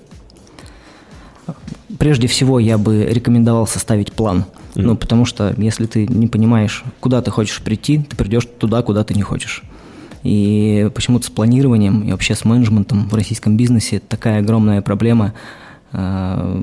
Прежде 2.00 2.28
всего, 2.28 2.60
я 2.60 2.78
бы 2.78 3.06
рекомендовал 3.06 3.68
составить 3.68 4.12
план. 4.12 4.46
Mm. 4.76 4.82
Ну, 4.82 4.98
потому 4.98 5.26
что 5.26 5.54
если 5.58 5.86
ты 5.86 6.08
не 6.08 6.28
понимаешь, 6.28 6.84
куда 7.00 7.22
ты 7.22 7.32
хочешь 7.32 7.62
прийти, 7.62 8.00
ты 8.00 8.16
придешь 8.16 8.48
туда, 8.60 8.82
куда 8.82 9.04
ты 9.04 9.14
не 9.14 9.22
хочешь. 9.22 9.64
И 10.24 10.90
почему-то 10.96 11.28
с 11.28 11.30
планированием 11.30 12.02
и 12.02 12.12
вообще 12.12 12.34
с 12.36 12.46
менеджментом 12.46 13.08
в 13.08 13.14
российском 13.14 13.58
бизнесе 13.58 14.00
такая 14.00 14.40
огромная 14.40 14.82
проблема. 14.82 15.34
А, 15.92 16.60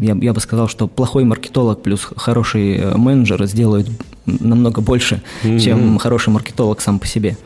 я, 0.00 0.14
я 0.20 0.32
бы 0.32 0.40
сказал, 0.40 0.68
что 0.68 0.86
плохой 0.86 1.24
маркетолог 1.24 1.82
плюс 1.82 2.08
хороший 2.16 2.76
э, 2.76 2.96
менеджер 2.96 3.44
сделают 3.46 3.90
намного 4.26 4.80
больше, 4.82 5.22
mm-hmm. 5.42 5.58
чем 5.58 5.98
хороший 5.98 6.28
маркетолог 6.28 6.80
сам 6.80 6.98
по 6.98 7.06
себе. 7.06 7.38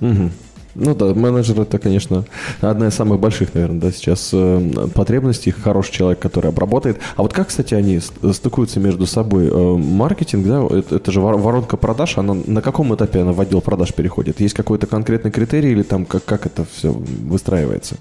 Mm-hmm. 0.00 0.30
Ну 0.74 0.94
да, 0.94 1.14
менеджер 1.14 1.60
это, 1.60 1.78
конечно, 1.78 2.24
одна 2.60 2.88
из 2.88 2.94
самых 2.94 3.18
больших, 3.18 3.54
наверное, 3.54 3.80
да, 3.80 3.92
сейчас 3.92 4.30
э, 4.32 4.88
потребностей. 4.94 5.50
Хороший 5.50 5.92
человек, 5.92 6.20
который 6.20 6.50
обработает. 6.50 6.98
А 7.16 7.22
вот 7.22 7.32
как, 7.32 7.48
кстати, 7.48 7.74
они 7.74 8.00
стыкуются 8.00 8.78
между 8.80 9.06
собой? 9.06 9.48
Э, 9.48 9.76
маркетинг, 9.76 10.46
да, 10.46 10.64
это, 10.66 10.96
это 10.96 11.12
же 11.12 11.20
воронка 11.20 11.76
продаж, 11.76 12.18
она 12.18 12.34
на 12.34 12.62
каком 12.62 12.94
этапе 12.94 13.20
она 13.20 13.32
в 13.32 13.40
отдел 13.40 13.60
продаж 13.60 13.92
переходит? 13.92 14.40
Есть 14.40 14.54
какой-то 14.54 14.86
конкретный 14.86 15.30
критерий 15.30 15.72
или 15.72 15.82
там 15.82 16.04
как, 16.04 16.24
как 16.24 16.46
это 16.46 16.64
все 16.72 16.92
выстраивается? 16.92 17.96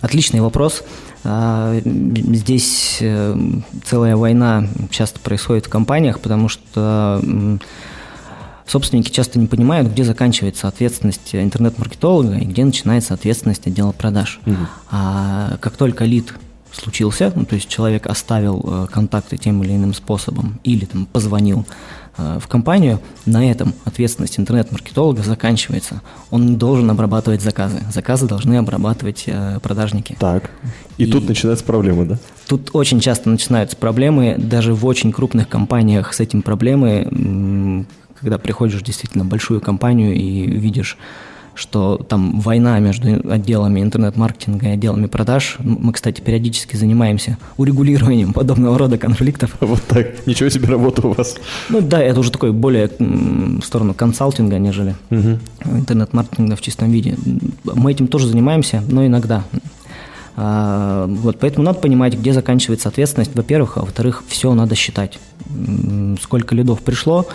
Отличный 0.00 0.40
вопрос. 0.40 0.82
А, 1.24 1.80
здесь 1.84 2.98
э, 3.00 3.34
целая 3.86 4.16
война 4.16 4.68
часто 4.90 5.18
происходит 5.20 5.66
в 5.66 5.70
компаниях, 5.70 6.20
потому 6.20 6.50
что 6.50 7.22
собственники 8.66 9.10
часто 9.10 9.38
не 9.38 9.46
понимают, 9.46 9.90
где 9.90 10.04
заканчивается 10.04 10.68
ответственность 10.68 11.34
интернет-маркетолога 11.34 12.36
и 12.36 12.44
где 12.44 12.64
начинается 12.64 13.14
ответственность 13.14 13.66
отдела 13.66 13.92
продаж. 13.92 14.40
Угу. 14.46 14.56
А 14.90 15.56
как 15.60 15.76
только 15.76 16.04
лид 16.04 16.34
случился, 16.72 17.32
ну, 17.34 17.44
то 17.44 17.54
есть 17.54 17.68
человек 17.68 18.06
оставил 18.06 18.62
э, 18.66 18.86
контакты 18.90 19.36
тем 19.36 19.62
или 19.62 19.72
иным 19.72 19.94
способом 19.94 20.58
или 20.64 20.84
там 20.84 21.06
позвонил 21.06 21.66
э, 22.16 22.38
в 22.40 22.48
компанию, 22.48 23.00
на 23.26 23.48
этом 23.48 23.74
ответственность 23.84 24.38
интернет-маркетолога 24.38 25.22
заканчивается. 25.22 26.02
Он 26.30 26.46
не 26.46 26.56
должен 26.56 26.90
обрабатывать 26.90 27.42
заказы. 27.42 27.80
Заказы 27.92 28.26
должны 28.26 28.56
обрабатывать 28.56 29.24
э, 29.26 29.60
продажники. 29.62 30.16
Так. 30.18 30.50
И, 30.98 31.04
и 31.04 31.10
тут 31.10 31.28
начинаются 31.28 31.64
проблемы, 31.64 32.06
да? 32.06 32.18
Тут 32.48 32.70
очень 32.72 33.00
часто 33.00 33.30
начинаются 33.30 33.76
проблемы. 33.76 34.34
Даже 34.36 34.74
в 34.74 34.84
очень 34.84 35.12
крупных 35.12 35.48
компаниях 35.48 36.12
с 36.12 36.20
этим 36.20 36.42
проблемы 36.42 37.86
когда 38.24 38.38
приходишь 38.38 38.82
действительно 38.82 39.24
в 39.24 39.28
большую 39.28 39.60
компанию 39.60 40.14
и 40.14 40.46
видишь, 40.46 40.96
что 41.54 41.98
там 42.08 42.40
война 42.40 42.78
между 42.80 43.30
отделами 43.30 43.80
интернет-маркетинга 43.80 44.66
и 44.66 44.70
отделами 44.70 45.06
продаж. 45.06 45.58
Мы, 45.60 45.92
кстати, 45.92 46.20
периодически 46.20 46.74
занимаемся 46.74 47.38
урегулированием 47.58 48.32
подобного 48.32 48.78
рода 48.78 48.98
конфликтов. 48.98 49.56
Вот 49.60 49.82
так. 49.82 50.26
Ничего 50.26 50.48
себе 50.48 50.68
работа 50.68 51.06
у 51.06 51.12
вас. 51.12 51.36
Ну 51.68 51.80
да, 51.80 52.02
это 52.02 52.18
уже 52.18 52.32
такой 52.32 52.52
более 52.52 52.90
в 52.98 53.62
сторону 53.62 53.94
консалтинга, 53.94 54.58
нежели 54.58 54.96
угу. 55.10 55.38
интернет-маркетинга 55.64 56.56
в 56.56 56.60
чистом 56.60 56.90
виде. 56.90 57.16
Мы 57.64 57.92
этим 57.92 58.08
тоже 58.08 58.26
занимаемся, 58.26 58.82
но 58.88 59.06
иногда. 59.06 59.44
А, 60.36 61.06
вот, 61.06 61.38
поэтому 61.38 61.64
надо 61.64 61.78
понимать, 61.78 62.14
где 62.14 62.32
заканчивается 62.32 62.88
ответственность, 62.88 63.34
во-первых, 63.34 63.76
а 63.76 63.80
во-вторых, 63.80 64.24
все 64.26 64.52
надо 64.54 64.74
считать. 64.74 65.18
Сколько 66.20 66.54
лидов 66.54 66.82
пришло, 66.82 67.26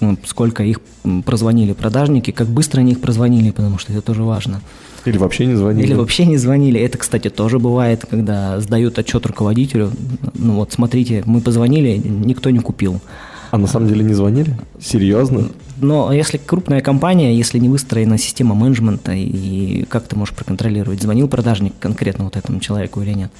ну, 0.00 0.16
сколько 0.24 0.62
их 0.62 0.78
прозвонили 1.24 1.72
продажники, 1.72 2.30
как 2.30 2.46
быстро 2.46 2.80
они 2.80 2.92
их 2.92 3.00
прозвонили, 3.00 3.50
потому 3.50 3.78
что 3.78 3.92
это 3.92 4.02
тоже 4.02 4.22
важно. 4.22 4.60
Или 5.04 5.18
вообще 5.18 5.46
не 5.46 5.54
звонили. 5.54 5.86
Или 5.86 5.94
вообще 5.94 6.26
не 6.26 6.38
звонили. 6.38 6.80
Это, 6.80 6.96
кстати, 6.98 7.28
тоже 7.28 7.58
бывает, 7.58 8.06
когда 8.08 8.60
сдают 8.60 8.98
отчет 8.98 9.26
руководителю. 9.26 9.90
Ну 10.34 10.54
вот, 10.54 10.72
смотрите, 10.72 11.22
мы 11.26 11.40
позвонили, 11.40 12.00
никто 12.04 12.50
не 12.50 12.60
купил. 12.60 13.00
А 13.54 13.56
на 13.56 13.68
самом 13.68 13.86
деле 13.86 14.02
не 14.02 14.14
звонили? 14.14 14.52
Серьезно? 14.80 15.48
Но 15.80 16.12
если 16.12 16.38
крупная 16.38 16.80
компания, 16.80 17.36
если 17.36 17.60
не 17.60 17.68
выстроена 17.68 18.18
система 18.18 18.56
менеджмента, 18.56 19.12
и 19.12 19.84
как 19.84 20.08
ты 20.08 20.16
можешь 20.16 20.34
проконтролировать, 20.34 21.00
звонил 21.00 21.28
продажник 21.28 21.72
конкретно 21.78 22.24
вот 22.24 22.36
этому 22.36 22.58
человеку 22.58 23.00
или 23.00 23.12
нет? 23.12 23.30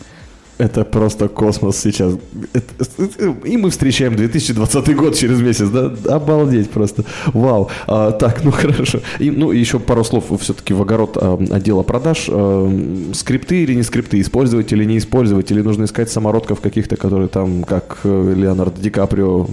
Это 0.57 0.85
просто 0.85 1.29
космос 1.29 1.79
сейчас. 1.79 2.15
Это, 2.53 3.35
и 3.45 3.57
мы 3.57 3.71
встречаем 3.71 4.15
2020 4.15 4.97
год 4.97 5.17
через 5.17 5.41
месяц, 5.41 5.69
да? 5.69 5.93
Обалдеть 6.15 6.71
просто. 6.71 7.05
Вау. 7.27 7.71
А, 7.87 8.13
так, 8.13 8.45
ну 8.45 8.51
хорошо. 8.53 9.01
И, 9.19 9.31
ну, 9.31 9.51
еще 9.51 9.81
пару 9.81 10.05
слов 10.05 10.27
все-таки 10.41 10.73
в 10.73 10.81
огород 10.81 11.17
а, 11.21 11.39
отдела 11.51 11.83
продаж. 11.83 12.27
А, 12.29 13.11
скрипты 13.15 13.65
или 13.65 13.75
не 13.75 13.83
скрипты, 13.83 14.21
использовать 14.21 14.73
или 14.73 14.85
не 14.85 14.99
использовать, 14.99 15.51
или 15.51 15.61
нужно 15.61 15.85
искать 15.85 16.11
самородков 16.11 16.61
каких-то, 16.61 16.97
которые 16.97 17.29
там, 17.29 17.65
как 17.65 18.01
э, 18.05 18.35
Леонардо 18.37 18.81
Ди 18.81 18.91
Каприо, 18.91 19.49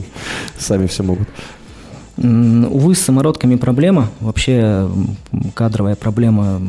сами 0.57 0.85
все 0.85 1.03
могут. 1.03 1.27
Увы, 2.23 2.93
с 2.93 2.99
самородками 3.01 3.55
проблема. 3.55 4.11
Вообще 4.19 4.87
кадровая 5.55 5.95
проблема 5.95 6.61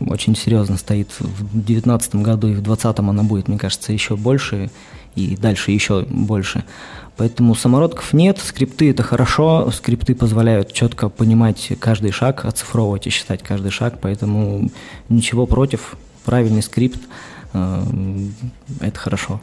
очень 0.00 0.34
серьезно 0.34 0.78
стоит 0.78 1.10
в 1.18 1.52
2019 1.52 2.16
году 2.16 2.48
и 2.48 2.52
в 2.52 2.62
2020 2.62 2.98
она 3.00 3.22
будет, 3.22 3.48
мне 3.48 3.58
кажется, 3.58 3.92
еще 3.92 4.16
больше 4.16 4.70
и 5.14 5.36
дальше 5.36 5.70
еще 5.72 6.06
больше. 6.08 6.64
Поэтому 7.18 7.54
самородков 7.54 8.14
нет, 8.14 8.38
скрипты 8.38 8.90
это 8.90 9.02
хорошо, 9.02 9.70
скрипты 9.70 10.14
позволяют 10.14 10.72
четко 10.72 11.10
понимать 11.10 11.72
каждый 11.78 12.10
шаг, 12.10 12.46
оцифровывать 12.46 13.06
и 13.06 13.10
считать 13.10 13.42
каждый 13.42 13.70
шаг, 13.70 13.98
поэтому 14.00 14.70
ничего 15.10 15.46
против, 15.46 15.96
правильный 16.24 16.62
скрипт 16.62 17.00
э, 17.52 17.82
это 18.80 18.98
хорошо. 18.98 19.40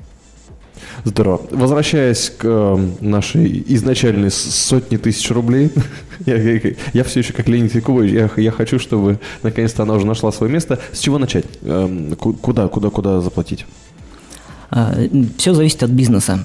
Здорово. 1.04 1.42
Возвращаясь 1.52 2.30
к 2.30 2.44
э, 2.44 2.88
нашей 3.02 3.64
изначальной 3.68 4.32
сотне 4.32 4.98
тысяч 4.98 5.30
рублей, 5.32 5.72
я, 6.26 6.36
я, 6.36 6.62
я 6.94 7.04
все 7.04 7.20
еще 7.20 7.34
как 7.34 7.48
Леонид 7.48 7.74
Якубович, 7.76 8.12
я, 8.12 8.30
я 8.38 8.52
хочу, 8.52 8.80
чтобы 8.80 9.20
наконец-то 9.42 9.84
она 9.84 9.96
уже 9.96 10.06
нашла 10.06 10.32
свое 10.32 10.52
место. 10.52 10.80
С 10.92 11.00
чего 11.00 11.18
начать? 11.18 11.46
Э, 11.62 12.14
куда, 12.18 12.68
куда, 12.68 12.90
куда 12.90 13.22
заплатить? 13.22 13.66
А, 14.76 14.96
Все 15.38 15.54
зависит 15.54 15.84
от 15.84 15.92
бизнеса. 15.92 16.44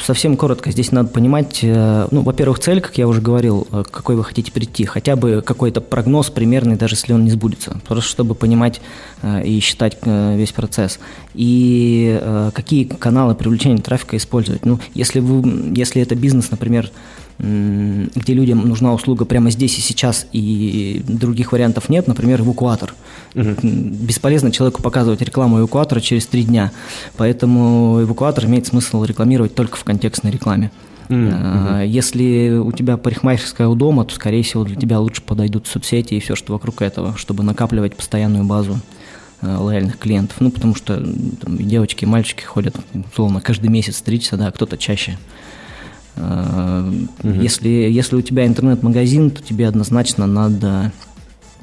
Совсем 0.00 0.36
коротко, 0.36 0.70
здесь 0.70 0.92
надо 0.92 1.08
понимать, 1.08 1.58
э, 1.62 2.06
ну, 2.12 2.22
во-первых, 2.22 2.60
цель, 2.60 2.80
как 2.80 2.96
я 2.98 3.08
уже 3.08 3.20
говорил, 3.20 3.66
э, 3.72 3.82
к 3.82 3.90
какой 3.90 4.14
вы 4.14 4.22
хотите 4.22 4.52
прийти, 4.52 4.84
хотя 4.84 5.16
бы 5.16 5.42
какой-то 5.44 5.80
прогноз 5.80 6.30
примерный, 6.30 6.76
даже 6.76 6.94
если 6.94 7.12
он 7.12 7.24
не 7.24 7.32
сбудется, 7.32 7.80
просто 7.88 8.08
чтобы 8.08 8.36
понимать 8.36 8.80
э, 9.22 9.44
и 9.44 9.58
считать 9.58 9.98
весь 10.04 10.52
процесс. 10.52 11.00
И 11.34 12.20
какие 12.54 12.84
каналы 12.84 13.34
привлечения 13.34 13.78
трафика 13.78 14.16
использовать. 14.16 14.64
Ну, 14.64 14.78
если, 14.94 15.20
вы, 15.20 15.72
если 15.74 16.02
это 16.02 16.14
бизнес, 16.14 16.50
например, 16.50 16.90
где 17.42 18.34
людям 18.34 18.68
нужна 18.68 18.94
услуга 18.94 19.24
прямо 19.24 19.50
здесь 19.50 19.76
и 19.76 19.80
сейчас, 19.80 20.26
и 20.32 21.02
других 21.06 21.50
вариантов 21.50 21.88
нет, 21.88 22.06
например, 22.06 22.40
эвакуатор. 22.40 22.94
Угу. 23.34 23.56
Бесполезно 23.62 24.52
человеку 24.52 24.80
показывать 24.80 25.22
рекламу 25.22 25.58
эвакуатора 25.58 26.00
через 26.00 26.26
три 26.26 26.44
дня, 26.44 26.70
поэтому 27.16 28.00
эвакуатор 28.02 28.46
имеет 28.46 28.66
смысл 28.66 29.02
рекламировать 29.02 29.56
только 29.56 29.76
в 29.76 29.82
контекстной 29.82 30.30
рекламе. 30.30 30.70
Mm-hmm. 31.08 31.86
Если 31.88 32.50
у 32.50 32.70
тебя 32.72 32.96
парикмахерская 32.96 33.68
у 33.68 33.74
дома, 33.74 34.04
то, 34.04 34.14
скорее 34.14 34.42
всего, 34.42 34.64
для 34.64 34.76
тебя 34.76 34.98
лучше 35.00 35.20
подойдут 35.20 35.66
соцсети 35.66 36.14
и 36.14 36.20
все, 36.20 36.36
что 36.36 36.52
вокруг 36.52 36.80
этого, 36.80 37.16
чтобы 37.16 37.42
накапливать 37.42 37.96
постоянную 37.96 38.44
базу 38.44 38.78
э, 39.42 39.54
лояльных 39.54 39.98
клиентов. 39.98 40.36
Ну, 40.40 40.50
потому 40.50 40.74
что 40.74 40.96
там, 41.40 41.58
девочки 41.58 42.04
и 42.04 42.06
мальчики 42.06 42.44
ходят, 42.44 42.76
условно, 43.10 43.40
каждый 43.40 43.68
месяц 43.68 43.96
стричься, 43.96 44.36
да, 44.36 44.50
кто-то 44.52 44.78
чаще. 44.78 45.18
Угу. 46.16 47.30
Если, 47.40 47.68
если 47.68 48.16
у 48.16 48.22
тебя 48.22 48.46
интернет-магазин, 48.46 49.30
то 49.30 49.42
тебе 49.42 49.66
однозначно 49.66 50.26
надо 50.26 50.92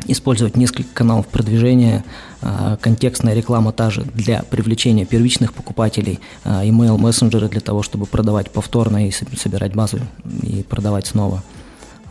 использовать 0.08 0.56
несколько 0.56 0.90
каналов 0.94 1.28
продвижения, 1.28 2.04
а, 2.42 2.78
контекстная 2.78 3.34
реклама 3.34 3.72
та 3.74 3.90
же 3.90 4.04
для 4.04 4.44
привлечения 4.44 5.06
первичных 5.06 5.54
покупателей, 5.54 6.20
а, 6.46 6.64
email 6.64 6.98
мессенджеры 6.98 7.50
для 7.50 7.60
того, 7.60 7.84
чтобы 7.84 8.06
продавать 8.06 8.50
повторно 8.50 9.08
и 9.08 9.12
собирать 9.12 9.76
базу 9.76 10.00
и 10.42 10.64
продавать 10.64 11.08
снова. 11.08 11.44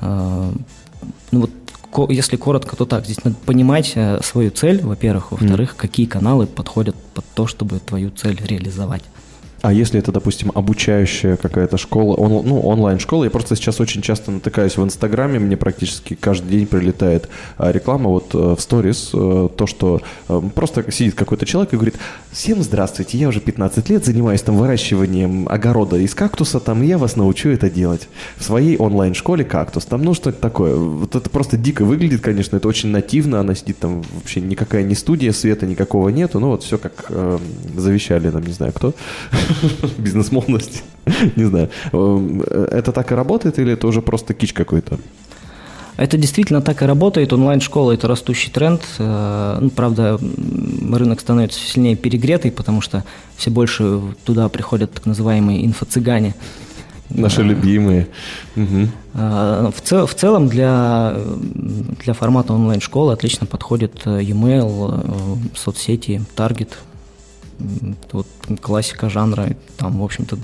Ну 0.01 0.61
вот, 1.33 1.51
если 2.11 2.37
коротко, 2.37 2.77
то 2.77 2.85
так. 2.85 3.05
Здесь 3.05 3.25
надо 3.25 3.37
понимать 3.45 3.93
э, 3.95 4.21
свою 4.23 4.51
цель, 4.51 4.83
во-первых, 4.83 5.33
во-вторых, 5.33 5.73
mm. 5.73 5.77
какие 5.77 6.07
каналы 6.07 6.47
подходят 6.47 6.95
под 7.15 7.25
то, 7.35 7.47
чтобы 7.47 7.79
твою 7.81 8.11
цель 8.11 8.39
реализовать. 8.45 9.03
А 9.61 9.73
если 9.73 9.99
это, 9.99 10.13
допустим, 10.13 10.53
обучающая 10.55 11.37
какая-то 11.37 11.79
школа, 11.79 12.15
он, 12.15 12.47
ну, 12.47 12.61
онлайн-школа, 12.61 13.25
я 13.25 13.31
просто 13.31 13.57
сейчас 13.57 13.81
очень 13.81 14.03
часто 14.03 14.31
натыкаюсь 14.31 14.77
в 14.77 14.85
Инстаграме, 14.85 15.41
мне 15.41 15.57
практически 15.57 16.15
каждый 16.15 16.51
день 16.51 16.67
прилетает 16.67 17.29
а, 17.57 17.73
реклама 17.73 18.09
вот 18.09 18.35
э, 18.35 18.55
в 18.57 18.61
сторис, 18.61 19.11
э, 19.13 19.49
то, 19.57 19.67
что 19.67 20.01
э, 20.29 20.41
просто 20.55 20.89
сидит 20.93 21.15
какой-то 21.17 21.45
человек 21.45 21.73
и 21.73 21.77
говорит, 21.77 21.97
всем 22.31 22.63
здравствуйте, 22.63 23.19
я 23.19 23.29
уже 23.29 23.41
15 23.41 23.89
лет 23.89 24.05
занимаюсь 24.05 24.43
там 24.43 24.57
выращиванием 24.57 25.49
огорода 25.49 25.97
из 25.97 26.15
кактуса, 26.15 26.61
там, 26.61 26.83
я 26.83 26.97
вас 26.97 27.17
научу 27.17 27.49
это 27.49 27.69
делать. 27.69 28.09
В 28.37 28.45
своей 28.45 28.77
онлайн-школе 28.77 29.45
кактус, 29.45 29.87
там, 29.87 30.05
ну, 30.05 30.15
что 30.15 30.31
это 30.31 30.41
такое? 30.41 30.77
Вот 30.77 31.17
это 31.17 31.29
просто 31.31 31.57
дико 31.57 31.85
выглядит, 31.85 32.21
конечно, 32.21 32.57
это 32.57 32.69
очень 32.69 32.91
нативно, 32.91 33.41
она 33.41 33.57
сидит 33.57 33.81
там, 33.81 34.03
вообще 34.13 34.41
никакая 34.41 34.85
не 34.85 34.95
студия, 34.95 35.33
света 35.33 35.67
никакого 35.67 36.11
нету, 36.11 36.39
ну, 36.39 36.51
вот 36.51 36.63
все 36.63 36.79
как 36.79 37.07
э, 37.09 37.39
завещали, 37.77 38.31
там, 38.31 38.45
не 38.45 38.53
знаю 38.53 38.73
кто. 38.73 38.95
бизнес-молодость. 39.99 40.85
Не 41.37 41.45
знаю. 41.45 41.71
Эм, 41.93 42.43
это 42.43 42.93
так 42.93 43.13
и 43.13 43.15
работает 43.15 43.59
или 43.59 43.73
это 43.73 43.87
уже 43.87 44.03
просто 44.03 44.35
кич 44.35 44.53
какой-то? 44.53 44.99
Это 45.97 46.17
действительно 46.17 46.63
так 46.63 46.83
и 46.83 46.85
работает. 46.87 47.33
Онлайн-школа– 47.33 47.93
это 47.95 48.07
растущий 48.07 48.53
тренд. 48.53 48.83
Э, 48.99 49.59
ну, 49.61 49.71
правда, 49.71 50.19
рынок 50.93 51.21
становится 51.21 51.59
сильнее 51.59 51.97
перегретый, 51.97 52.53
потому 52.53 52.81
что 52.81 53.03
все 53.37 53.51
больше 53.51 54.01
туда 54.25 54.49
приходят 54.49 54.93
так 54.93 55.07
называемые 55.07 55.67
инфо-цыгане. 55.67 56.35
Наши 57.11 57.43
любимые. 57.43 58.07
Угу. 58.55 58.89
В, 59.15 59.75
цел, 59.83 60.07
в 60.07 60.15
целом 60.15 60.49
для, 60.49 61.17
для 62.05 62.13
формата 62.13 62.53
онлайн-школы 62.53 63.13
отлично 63.13 63.47
подходит 63.47 64.03
э, 64.05 64.23
e-mail, 64.23 65.39
соцсети, 65.57 66.23
таргет, 66.37 66.79
вот 68.13 68.27
классика 68.61 69.11
жанра, 69.11 69.57
там, 69.77 70.01
в 70.01 70.05
общем-то, 70.05 70.39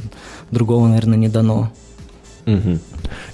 другого, 0.50 0.88
наверное, 0.88 1.18
не 1.18 1.28
дано. 1.28 1.70
Угу. 2.46 2.78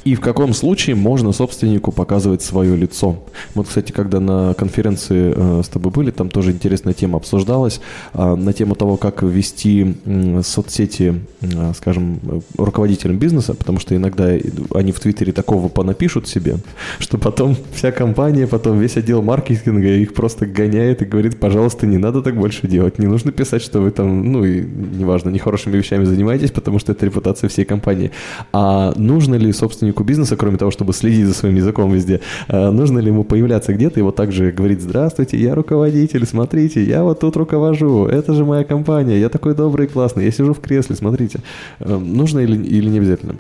И 0.04 0.14
в 0.14 0.20
каком 0.20 0.54
случае 0.54 0.96
можно 0.96 1.32
собственнику 1.32 1.92
показывать 1.92 2.42
свое 2.42 2.76
лицо? 2.76 3.22
Вот, 3.54 3.68
кстати, 3.68 3.92
когда 3.92 4.20
на 4.20 4.54
конференции 4.54 5.32
э, 5.34 5.62
с 5.62 5.68
тобой 5.68 5.92
были, 5.92 6.10
там 6.10 6.30
тоже 6.30 6.52
интересная 6.52 6.94
тема 6.94 7.18
обсуждалась 7.18 7.80
э, 8.14 8.34
на 8.34 8.52
тему 8.52 8.74
того, 8.74 8.96
как 8.96 9.22
вести 9.22 9.96
э, 10.04 10.40
соцсети, 10.44 11.20
э, 11.40 11.72
скажем, 11.76 12.20
руководителям 12.56 13.18
бизнеса, 13.18 13.54
потому 13.54 13.78
что 13.78 13.94
иногда 13.94 14.30
они 14.74 14.92
в 14.92 15.00
Твиттере 15.00 15.32
такого 15.32 15.68
понапишут 15.68 16.28
себе, 16.28 16.56
что 16.98 17.18
потом 17.18 17.56
вся 17.74 17.92
компания, 17.92 18.46
потом 18.46 18.78
весь 18.78 18.96
отдел 18.96 19.22
маркетинга 19.22 19.88
их 19.88 20.14
просто 20.14 20.46
гоняет 20.46 21.02
и 21.02 21.04
говорит, 21.04 21.38
пожалуйста, 21.38 21.86
не 21.86 21.98
надо 21.98 22.22
так 22.22 22.36
больше 22.36 22.66
делать, 22.66 22.98
не 22.98 23.06
нужно 23.06 23.32
писать, 23.32 23.62
что 23.62 23.80
вы 23.80 23.90
там, 23.90 24.32
ну 24.32 24.44
и 24.44 24.62
неважно, 24.62 25.30
нехорошими 25.30 25.76
вещами 25.76 26.04
занимаетесь, 26.04 26.50
потому 26.50 26.78
что 26.78 26.92
это 26.92 27.06
репутация 27.06 27.48
всей 27.48 27.64
компании. 27.64 28.10
А 28.52 28.92
нужно 29.00 29.34
ли, 29.34 29.52
собственнику 29.52 30.04
бизнеса, 30.04 30.36
кроме 30.36 30.58
того, 30.58 30.70
чтобы 30.70 30.92
следить 30.92 31.26
за 31.26 31.34
своим 31.34 31.56
языком 31.56 31.92
везде, 31.92 32.20
э, 32.48 32.70
нужно 32.70 32.98
ли 32.98 33.08
ему 33.08 33.24
появляться 33.24 33.72
где-то 33.72 34.00
и 34.00 34.02
вот 34.02 34.16
так 34.16 34.32
же 34.32 34.52
говорить, 34.52 34.80
здравствуйте, 34.80 35.38
я 35.38 35.54
руководитель, 35.54 36.26
смотрите, 36.26 36.84
я 36.84 37.02
вот 37.02 37.20
тут 37.20 37.36
руковожу, 37.36 38.06
это 38.06 38.34
же 38.34 38.44
моя 38.44 38.64
компания, 38.64 39.18
я 39.18 39.28
такой 39.28 39.54
добрый 39.54 39.86
и 39.86 39.88
классный, 39.88 40.24
я 40.24 40.30
сижу 40.30 40.54
в 40.54 40.60
кресле, 40.60 40.96
смотрите. 40.96 41.40
Э, 41.80 41.96
нужно 41.96 42.40
или, 42.40 42.56
или 42.56 42.88
не 42.88 42.98
обязательно? 42.98 43.36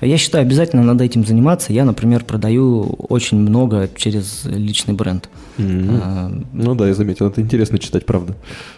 Я 0.00 0.18
считаю, 0.18 0.42
обязательно 0.42 0.82
надо 0.82 1.04
этим 1.04 1.24
заниматься. 1.24 1.72
Я, 1.72 1.84
например, 1.84 2.24
продаю 2.24 2.82
очень 3.08 3.38
много 3.38 3.88
через 3.96 4.44
личный 4.44 4.92
бренд. 4.92 5.30
Mm-hmm. 5.56 6.00
А, 6.02 6.32
ну 6.52 6.74
да, 6.74 6.88
я 6.88 6.94
заметил, 6.94 7.28
это 7.28 7.40
интересно 7.40 7.78
читать, 7.78 8.04
правда. 8.04 8.34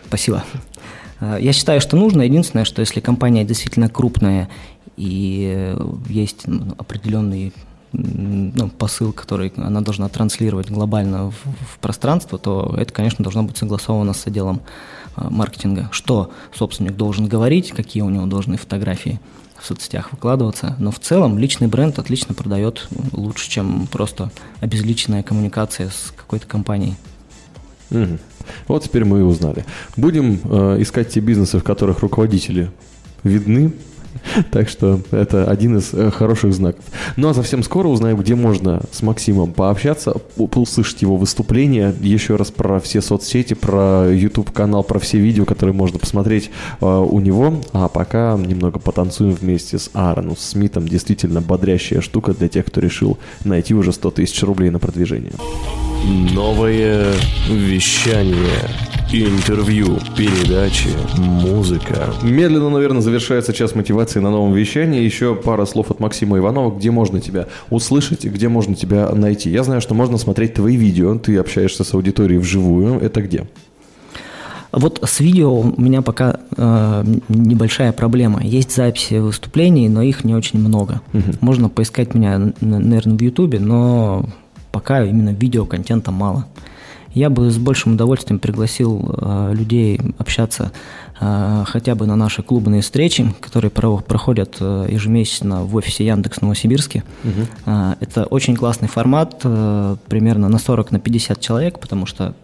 Спасибо. 0.07 0.45
Я 1.21 1.53
считаю, 1.53 1.81
что 1.81 1.97
нужно. 1.97 2.23
Единственное, 2.23 2.65
что 2.65 2.81
если 2.81 3.01
компания 3.01 3.45
действительно 3.45 3.89
крупная 3.89 4.49
и 4.97 5.77
есть 6.09 6.47
ну, 6.47 6.75
определенный 6.79 7.53
ну, 7.93 8.69
посыл, 8.69 9.13
который 9.13 9.53
она 9.57 9.81
должна 9.81 10.09
транслировать 10.09 10.71
глобально 10.71 11.31
в, 11.31 11.35
в 11.35 11.79
пространство, 11.81 12.39
то 12.39 12.75
это, 12.79 12.93
конечно, 12.93 13.23
должно 13.23 13.43
быть 13.43 13.57
согласовано 13.57 14.13
с 14.13 14.27
отделом 14.27 14.61
э, 15.17 15.27
маркетинга. 15.31 15.89
Что 15.93 16.31
собственник 16.55 16.97
должен 16.97 17.27
говорить, 17.27 17.71
какие 17.71 18.03
у 18.03 18.11
него 18.11 18.27
должны 18.27 18.57
фотографии 18.57 19.21
в 19.59 19.65
соцсетях 19.65 20.13
выкладываться. 20.13 20.77
Но 20.79 20.91
в 20.91 20.99
целом 20.99 21.39
личный 21.39 21.69
бренд 21.69 21.99
отлично 21.99 22.35
продает 22.35 22.89
лучше, 23.13 23.49
чем 23.49 23.87
просто 23.87 24.31
обезличенная 24.61 25.23
коммуникация 25.23 25.89
с 25.89 26.13
какой-то 26.15 26.47
компанией. 26.47 26.97
Угу. 27.91 28.19
Вот 28.69 28.85
теперь 28.85 29.05
мы 29.05 29.21
и 29.21 29.23
узнали. 29.23 29.65
Будем 29.97 30.41
э, 30.45 30.83
искать 30.83 31.11
те 31.11 31.21
бизнесы, 31.21 31.59
в 31.59 31.65
которых 31.65 32.01
руководители 32.01 32.71
видны, 33.23 33.73
Так 34.51 34.69
что 34.69 35.01
это 35.11 35.51
один 35.51 35.79
из 35.79 35.93
э, 35.93 36.11
хороших 36.11 36.53
знаков. 36.53 36.85
Ну 37.17 37.29
а 37.29 37.35
совсем 37.35 37.63
скоро 37.63 37.89
узнаем, 37.89 38.17
где 38.17 38.35
можно 38.35 38.83
с 38.91 39.03
Максимом 39.03 39.53
пообщаться, 39.53 40.15
услышать 40.37 41.03
его 41.03 41.17
выступление, 41.17 41.95
еще 42.01 42.37
раз 42.37 42.51
про 42.51 42.81
все 42.81 43.01
соцсети, 43.01 43.55
про 43.55 44.11
YouTube-канал, 44.11 44.83
про 44.83 44.99
все 44.99 45.19
видео, 45.19 45.45
которые 45.45 45.75
можно 45.75 45.99
посмотреть 45.99 46.51
э, 46.81 46.87
у 46.87 47.21
него. 47.21 47.61
А 47.73 47.89
пока 47.89 48.37
немного 48.37 48.79
потанцуем 48.79 49.33
вместе 49.33 49.79
с 49.79 49.91
Аароном 49.93 50.37
Смитом. 50.37 50.89
Действительно 50.89 51.41
бодрящая 51.41 52.01
штука 52.01 52.33
для 52.35 52.49
тех, 52.49 52.67
кто 52.67 52.81
решил 52.81 53.19
найти 53.45 53.75
уже 53.75 53.93
100 53.93 54.11
тысяч 54.13 54.43
рублей 54.43 54.71
на 54.71 54.79
продвижение. 54.79 55.33
Новое 56.33 57.13
вещание. 57.49 58.96
Интервью, 59.25 59.99
передачи, 60.17 60.91
музыка. 61.17 62.13
Медленно, 62.23 62.71
наверное, 62.71 63.01
завершается 63.01 63.53
час 63.53 63.75
мотивации 63.75 64.21
на 64.21 64.31
новом 64.31 64.53
вещании. 64.53 65.03
Еще 65.03 65.35
пара 65.35 65.65
слов 65.65 65.91
от 65.91 66.01
Максима 66.01 66.39
Иванова, 66.39 66.77
где 66.77 66.91
можно 66.91 67.21
тебя 67.21 67.47
услышать 67.71 68.25
и 68.25 68.29
где 68.29 68.49
можно 68.49 68.75
тебя 68.75 69.11
найти. 69.13 69.51
Я 69.51 69.65
знаю, 69.65 69.81
что 69.81 69.95
можно 69.95 70.19
смотреть 70.19 70.55
твои 70.55 70.77
видео, 70.77 71.17
ты 71.19 71.39
общаешься 71.39 71.85
с 71.85 71.95
аудиторией 71.95 72.39
вживую. 72.39 73.01
Это 73.01 73.23
где? 73.23 73.47
Вот 74.73 75.01
с 75.03 75.21
видео 75.21 75.61
у 75.61 75.81
меня 75.81 76.03
пока 76.03 76.41
э, 76.57 77.05
небольшая 77.29 77.93
проблема. 77.93 78.43
Есть 78.43 78.75
записи 78.75 79.15
выступлений, 79.15 79.89
но 79.89 80.03
их 80.03 80.25
не 80.25 80.35
очень 80.35 80.59
много. 80.59 81.01
Угу. 81.15 81.37
Можно 81.41 81.69
поискать 81.69 82.15
меня, 82.15 82.53
наверное, 82.61 83.17
в 83.17 83.21
Ютубе, 83.23 83.61
но 83.61 84.27
пока 84.73 85.05
именно 85.05 85.31
видеоконтента 85.31 86.11
мало. 86.11 86.47
Я 87.17 87.31
бы 87.31 87.51
с 87.51 87.57
большим 87.57 87.95
удовольствием 87.95 88.39
пригласил 88.39 89.17
э, 89.23 89.55
людей 89.55 89.99
общаться 90.19 90.71
э, 91.19 91.65
хотя 91.67 91.95
бы 91.95 92.07
на 92.07 92.15
наши 92.15 92.43
клубные 92.43 92.83
встречи, 92.83 93.35
которые 93.41 93.71
про, 93.71 93.97
проходят 93.97 94.59
э, 94.61 94.87
ежемесячно 94.91 95.65
в 95.65 95.75
офисе 95.77 96.05
Яндекс 96.05 96.43
Новосибирске. 96.43 97.05
Угу. 97.25 97.47
Э, 97.65 97.95
это 98.01 98.27
очень 98.27 98.55
классный 98.55 98.89
формат, 98.89 99.41
э, 99.45 99.97
примерно 100.09 100.51
на 100.51 100.59
40 100.59 100.93
на 100.93 101.01
50 101.01 101.41
человек, 101.41 101.79
потому 101.79 102.05
что 102.05 102.35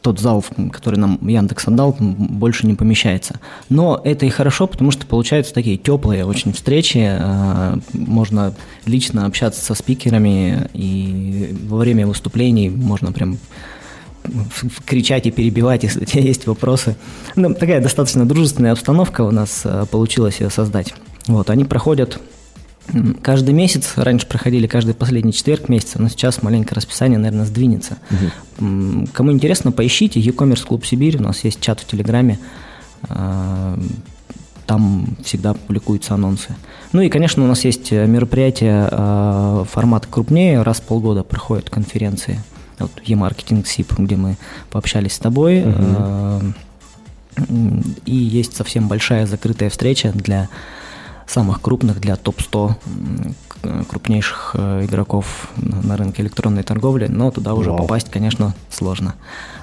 тот 0.00 0.20
зал, 0.20 0.44
который 0.72 0.98
нам 0.98 1.18
Яндекс 1.26 1.68
отдал, 1.68 1.96
больше 1.98 2.66
не 2.66 2.74
помещается. 2.74 3.40
Но 3.68 4.00
это 4.04 4.26
и 4.26 4.30
хорошо, 4.30 4.66
потому 4.66 4.90
что 4.90 5.06
получаются 5.06 5.54
такие 5.54 5.76
теплые 5.76 6.24
очень 6.24 6.52
встречи, 6.52 6.98
э, 7.02 7.76
можно 7.92 8.54
лично 8.84 9.26
общаться 9.26 9.62
со 9.62 9.74
спикерами, 9.74 10.68
и 10.72 11.56
во 11.68 11.78
время 11.78 12.06
выступлений 12.06 12.68
можно 12.68 13.12
прям 13.12 13.38
кричать 14.84 15.26
и 15.26 15.30
перебивать, 15.30 15.82
если 15.84 16.02
у 16.02 16.04
тебя 16.04 16.22
есть 16.22 16.46
вопросы. 16.46 16.96
Ну, 17.34 17.54
такая 17.54 17.80
достаточно 17.80 18.26
дружественная 18.26 18.72
обстановка 18.72 19.22
у 19.22 19.30
нас 19.30 19.62
э, 19.64 19.86
получилось 19.90 20.40
ее 20.40 20.50
создать. 20.50 20.94
Вот, 21.26 21.50
они 21.50 21.64
проходят 21.64 22.20
Каждый 23.22 23.52
месяц, 23.52 23.94
раньше 23.96 24.26
проходили 24.26 24.66
каждый 24.66 24.94
последний 24.94 25.32
четверг 25.32 25.68
месяца, 25.68 26.00
но 26.00 26.08
сейчас 26.08 26.42
маленько 26.42 26.74
расписание, 26.74 27.18
наверное, 27.18 27.44
сдвинется. 27.44 27.98
Угу. 28.58 29.08
Кому 29.12 29.32
интересно, 29.32 29.72
поищите 29.72 30.20
e-commerce 30.20 30.64
клуб 30.64 30.86
Сибирь, 30.86 31.18
у 31.18 31.22
нас 31.22 31.44
есть 31.44 31.60
чат 31.60 31.80
в 31.80 31.86
Телеграме, 31.86 32.38
а, 33.08 33.78
там 34.66 35.16
всегда 35.24 35.54
публикуются 35.54 36.14
анонсы. 36.14 36.54
Ну 36.92 37.00
и, 37.00 37.08
конечно, 37.08 37.42
у 37.44 37.46
нас 37.46 37.64
есть 37.64 37.90
мероприятия 37.92 38.88
а, 38.90 39.64
формата 39.64 40.08
крупнее, 40.08 40.62
раз 40.62 40.78
в 40.78 40.82
полгода 40.82 41.22
проходят 41.22 41.70
конференции. 41.70 42.40
Вот 42.78 42.90
e-маркетинг 43.04 43.66
СИП, 43.66 43.98
где 43.98 44.16
мы 44.16 44.36
пообщались 44.70 45.14
с 45.14 45.18
тобой. 45.18 45.62
Угу. 45.62 46.54
И 48.06 48.14
есть 48.14 48.56
совсем 48.56 48.88
большая 48.88 49.26
закрытая 49.26 49.70
встреча 49.70 50.12
для 50.12 50.48
самых 51.26 51.60
крупных 51.60 52.00
для 52.00 52.16
топ-100 52.16 52.74
крупнейших 53.88 54.52
э, 54.54 54.84
игроков 54.84 55.48
на 55.56 55.96
рынке 55.96 56.22
электронной 56.22 56.62
торговли, 56.62 57.06
но 57.08 57.30
туда 57.30 57.54
уже 57.54 57.70
Вау. 57.70 57.80
попасть, 57.80 58.10
конечно, 58.10 58.54
сложно. 58.70 59.14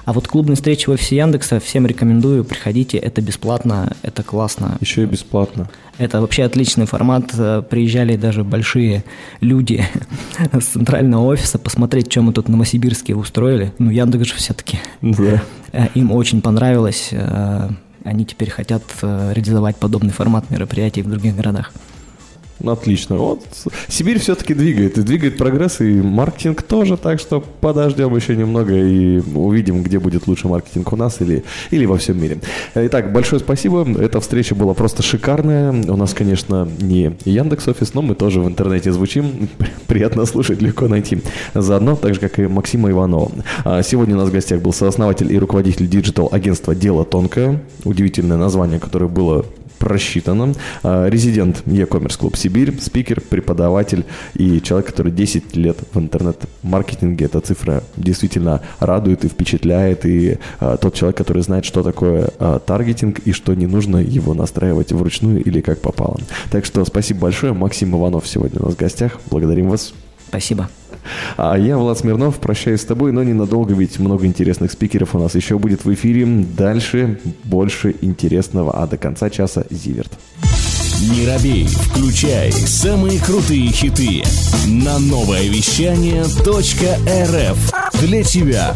А 0.04 0.12
вот 0.12 0.28
клубные 0.28 0.56
встречи 0.56 0.88
в 0.88 0.92
офисе 0.92 1.16
Яндекса 1.16 1.60
всем 1.60 1.86
рекомендую, 1.86 2.44
приходите, 2.44 2.98
это 2.98 3.22
бесплатно, 3.22 3.96
это 4.02 4.22
классно. 4.22 4.76
Еще 4.80 5.04
и 5.04 5.06
бесплатно. 5.06 5.68
Это 5.96 6.20
вообще 6.20 6.44
отличный 6.44 6.86
формат, 6.86 7.30
э, 7.34 7.62
приезжали 7.68 8.16
даже 8.16 8.44
большие 8.44 9.04
люди 9.40 9.84
с 10.52 10.64
центрального 10.64 11.24
офиса 11.24 11.58
посмотреть, 11.58 12.10
что 12.10 12.22
мы 12.22 12.32
тут 12.32 12.46
в 12.46 12.50
Новосибирске 12.50 13.14
устроили. 13.14 13.72
Ну, 13.78 13.90
Яндекс 13.90 14.28
же 14.28 14.34
все-таки. 14.34 14.78
Да. 15.00 15.42
Э, 15.72 15.88
им 15.94 16.12
очень 16.12 16.42
понравилось 16.42 17.10
они 18.04 18.24
теперь 18.24 18.50
хотят 18.50 18.82
э, 19.02 19.32
реализовать 19.34 19.76
подобный 19.76 20.12
формат 20.12 20.50
мероприятий 20.50 21.02
в 21.02 21.08
других 21.10 21.34
городах. 21.34 21.72
Ну, 22.60 22.72
отлично. 22.72 23.16
Вот 23.16 23.44
Сибирь 23.88 24.18
все-таки 24.18 24.54
двигает, 24.54 24.96
и 24.96 25.02
двигает 25.02 25.36
прогресс, 25.36 25.80
и 25.80 26.00
маркетинг 26.00 26.62
тоже, 26.62 26.96
так 26.96 27.18
что 27.18 27.40
подождем 27.40 28.14
еще 28.14 28.36
немного 28.36 28.74
и 28.74 29.20
увидим, 29.34 29.82
где 29.82 29.98
будет 29.98 30.26
лучший 30.26 30.48
маркетинг 30.50 30.92
у 30.92 30.96
нас 30.96 31.20
или, 31.20 31.44
или 31.70 31.84
во 31.84 31.98
всем 31.98 32.20
мире. 32.20 32.38
Итак, 32.74 33.12
большое 33.12 33.40
спасибо. 33.40 33.86
Эта 34.00 34.20
встреча 34.20 34.54
была 34.54 34.74
просто 34.74 35.02
шикарная. 35.02 35.72
У 35.72 35.96
нас, 35.96 36.14
конечно, 36.14 36.68
не 36.80 37.16
Яндекс 37.24 37.68
Офис, 37.68 37.94
но 37.94 38.02
мы 38.02 38.14
тоже 38.14 38.40
в 38.40 38.46
интернете 38.46 38.92
звучим. 38.92 39.48
Приятно 39.86 40.24
слушать, 40.24 40.62
легко 40.62 40.88
найти. 40.88 41.20
Заодно, 41.54 41.96
так 41.96 42.14
же, 42.14 42.20
как 42.20 42.38
и 42.38 42.46
Максима 42.46 42.90
Иванова. 42.90 43.32
А 43.64 43.82
сегодня 43.82 44.14
у 44.14 44.18
нас 44.18 44.28
в 44.28 44.32
гостях 44.32 44.60
был 44.60 44.72
сооснователь 44.72 45.32
и 45.32 45.38
руководитель 45.38 45.88
digital-агентства 45.88 46.74
«Дело 46.74 47.04
тонкое». 47.04 47.62
Удивительное 47.84 48.36
название, 48.36 48.78
которое 48.78 49.08
было 49.08 49.44
просчитано. 49.84 50.54
А, 50.82 51.08
резидент 51.08 51.62
e-commerce 51.66 52.18
клуб 52.18 52.36
Сибирь, 52.36 52.72
спикер, 52.80 53.20
преподаватель 53.20 54.04
и 54.34 54.60
человек, 54.62 54.86
который 54.86 55.12
10 55.12 55.56
лет 55.56 55.76
в 55.92 55.98
интернет-маркетинге. 55.98 57.26
Эта 57.26 57.40
цифра 57.40 57.82
действительно 57.96 58.62
радует 58.80 59.24
и 59.24 59.28
впечатляет. 59.28 60.06
И 60.06 60.38
а, 60.58 60.78
тот 60.78 60.94
человек, 60.94 61.18
который 61.18 61.42
знает, 61.42 61.66
что 61.66 61.82
такое 61.82 62.30
а, 62.38 62.58
таргетинг 62.60 63.18
и 63.20 63.32
что 63.32 63.54
не 63.54 63.66
нужно 63.66 63.98
его 63.98 64.32
настраивать 64.32 64.92
вручную 64.92 65.44
или 65.44 65.60
как 65.60 65.80
попало. 65.80 66.18
Так 66.50 66.64
что 66.64 66.82
спасибо 66.86 67.20
большое. 67.20 67.52
Максим 67.52 67.94
Иванов 67.94 68.26
сегодня 68.26 68.60
у 68.60 68.66
нас 68.66 68.74
в 68.74 68.78
гостях. 68.78 69.20
Благодарим 69.30 69.68
вас. 69.68 69.92
Спасибо. 70.28 70.68
А 71.36 71.56
я, 71.56 71.78
Влад 71.78 71.98
Смирнов, 71.98 72.36
прощаюсь 72.36 72.80
с 72.80 72.84
тобой, 72.84 73.12
но 73.12 73.22
ненадолго, 73.22 73.74
ведь 73.74 73.98
много 73.98 74.26
интересных 74.26 74.72
спикеров 74.72 75.14
у 75.14 75.18
нас 75.18 75.34
еще 75.34 75.58
будет 75.58 75.84
в 75.84 75.92
эфире. 75.92 76.26
Дальше 76.26 77.20
больше 77.44 77.94
интересного, 78.00 78.72
а 78.82 78.86
до 78.86 78.96
конца 78.96 79.30
часа 79.30 79.64
Зиверт. 79.70 80.12
Не 81.10 81.26
робей, 81.26 81.66
включай 81.66 82.52
самые 82.52 83.20
крутые 83.20 83.68
хиты 83.72 84.22
на 84.66 84.98
новое 84.98 85.48
вещание 85.48 86.22
.рф 86.22 88.00
для 88.00 88.22
тебя. 88.22 88.74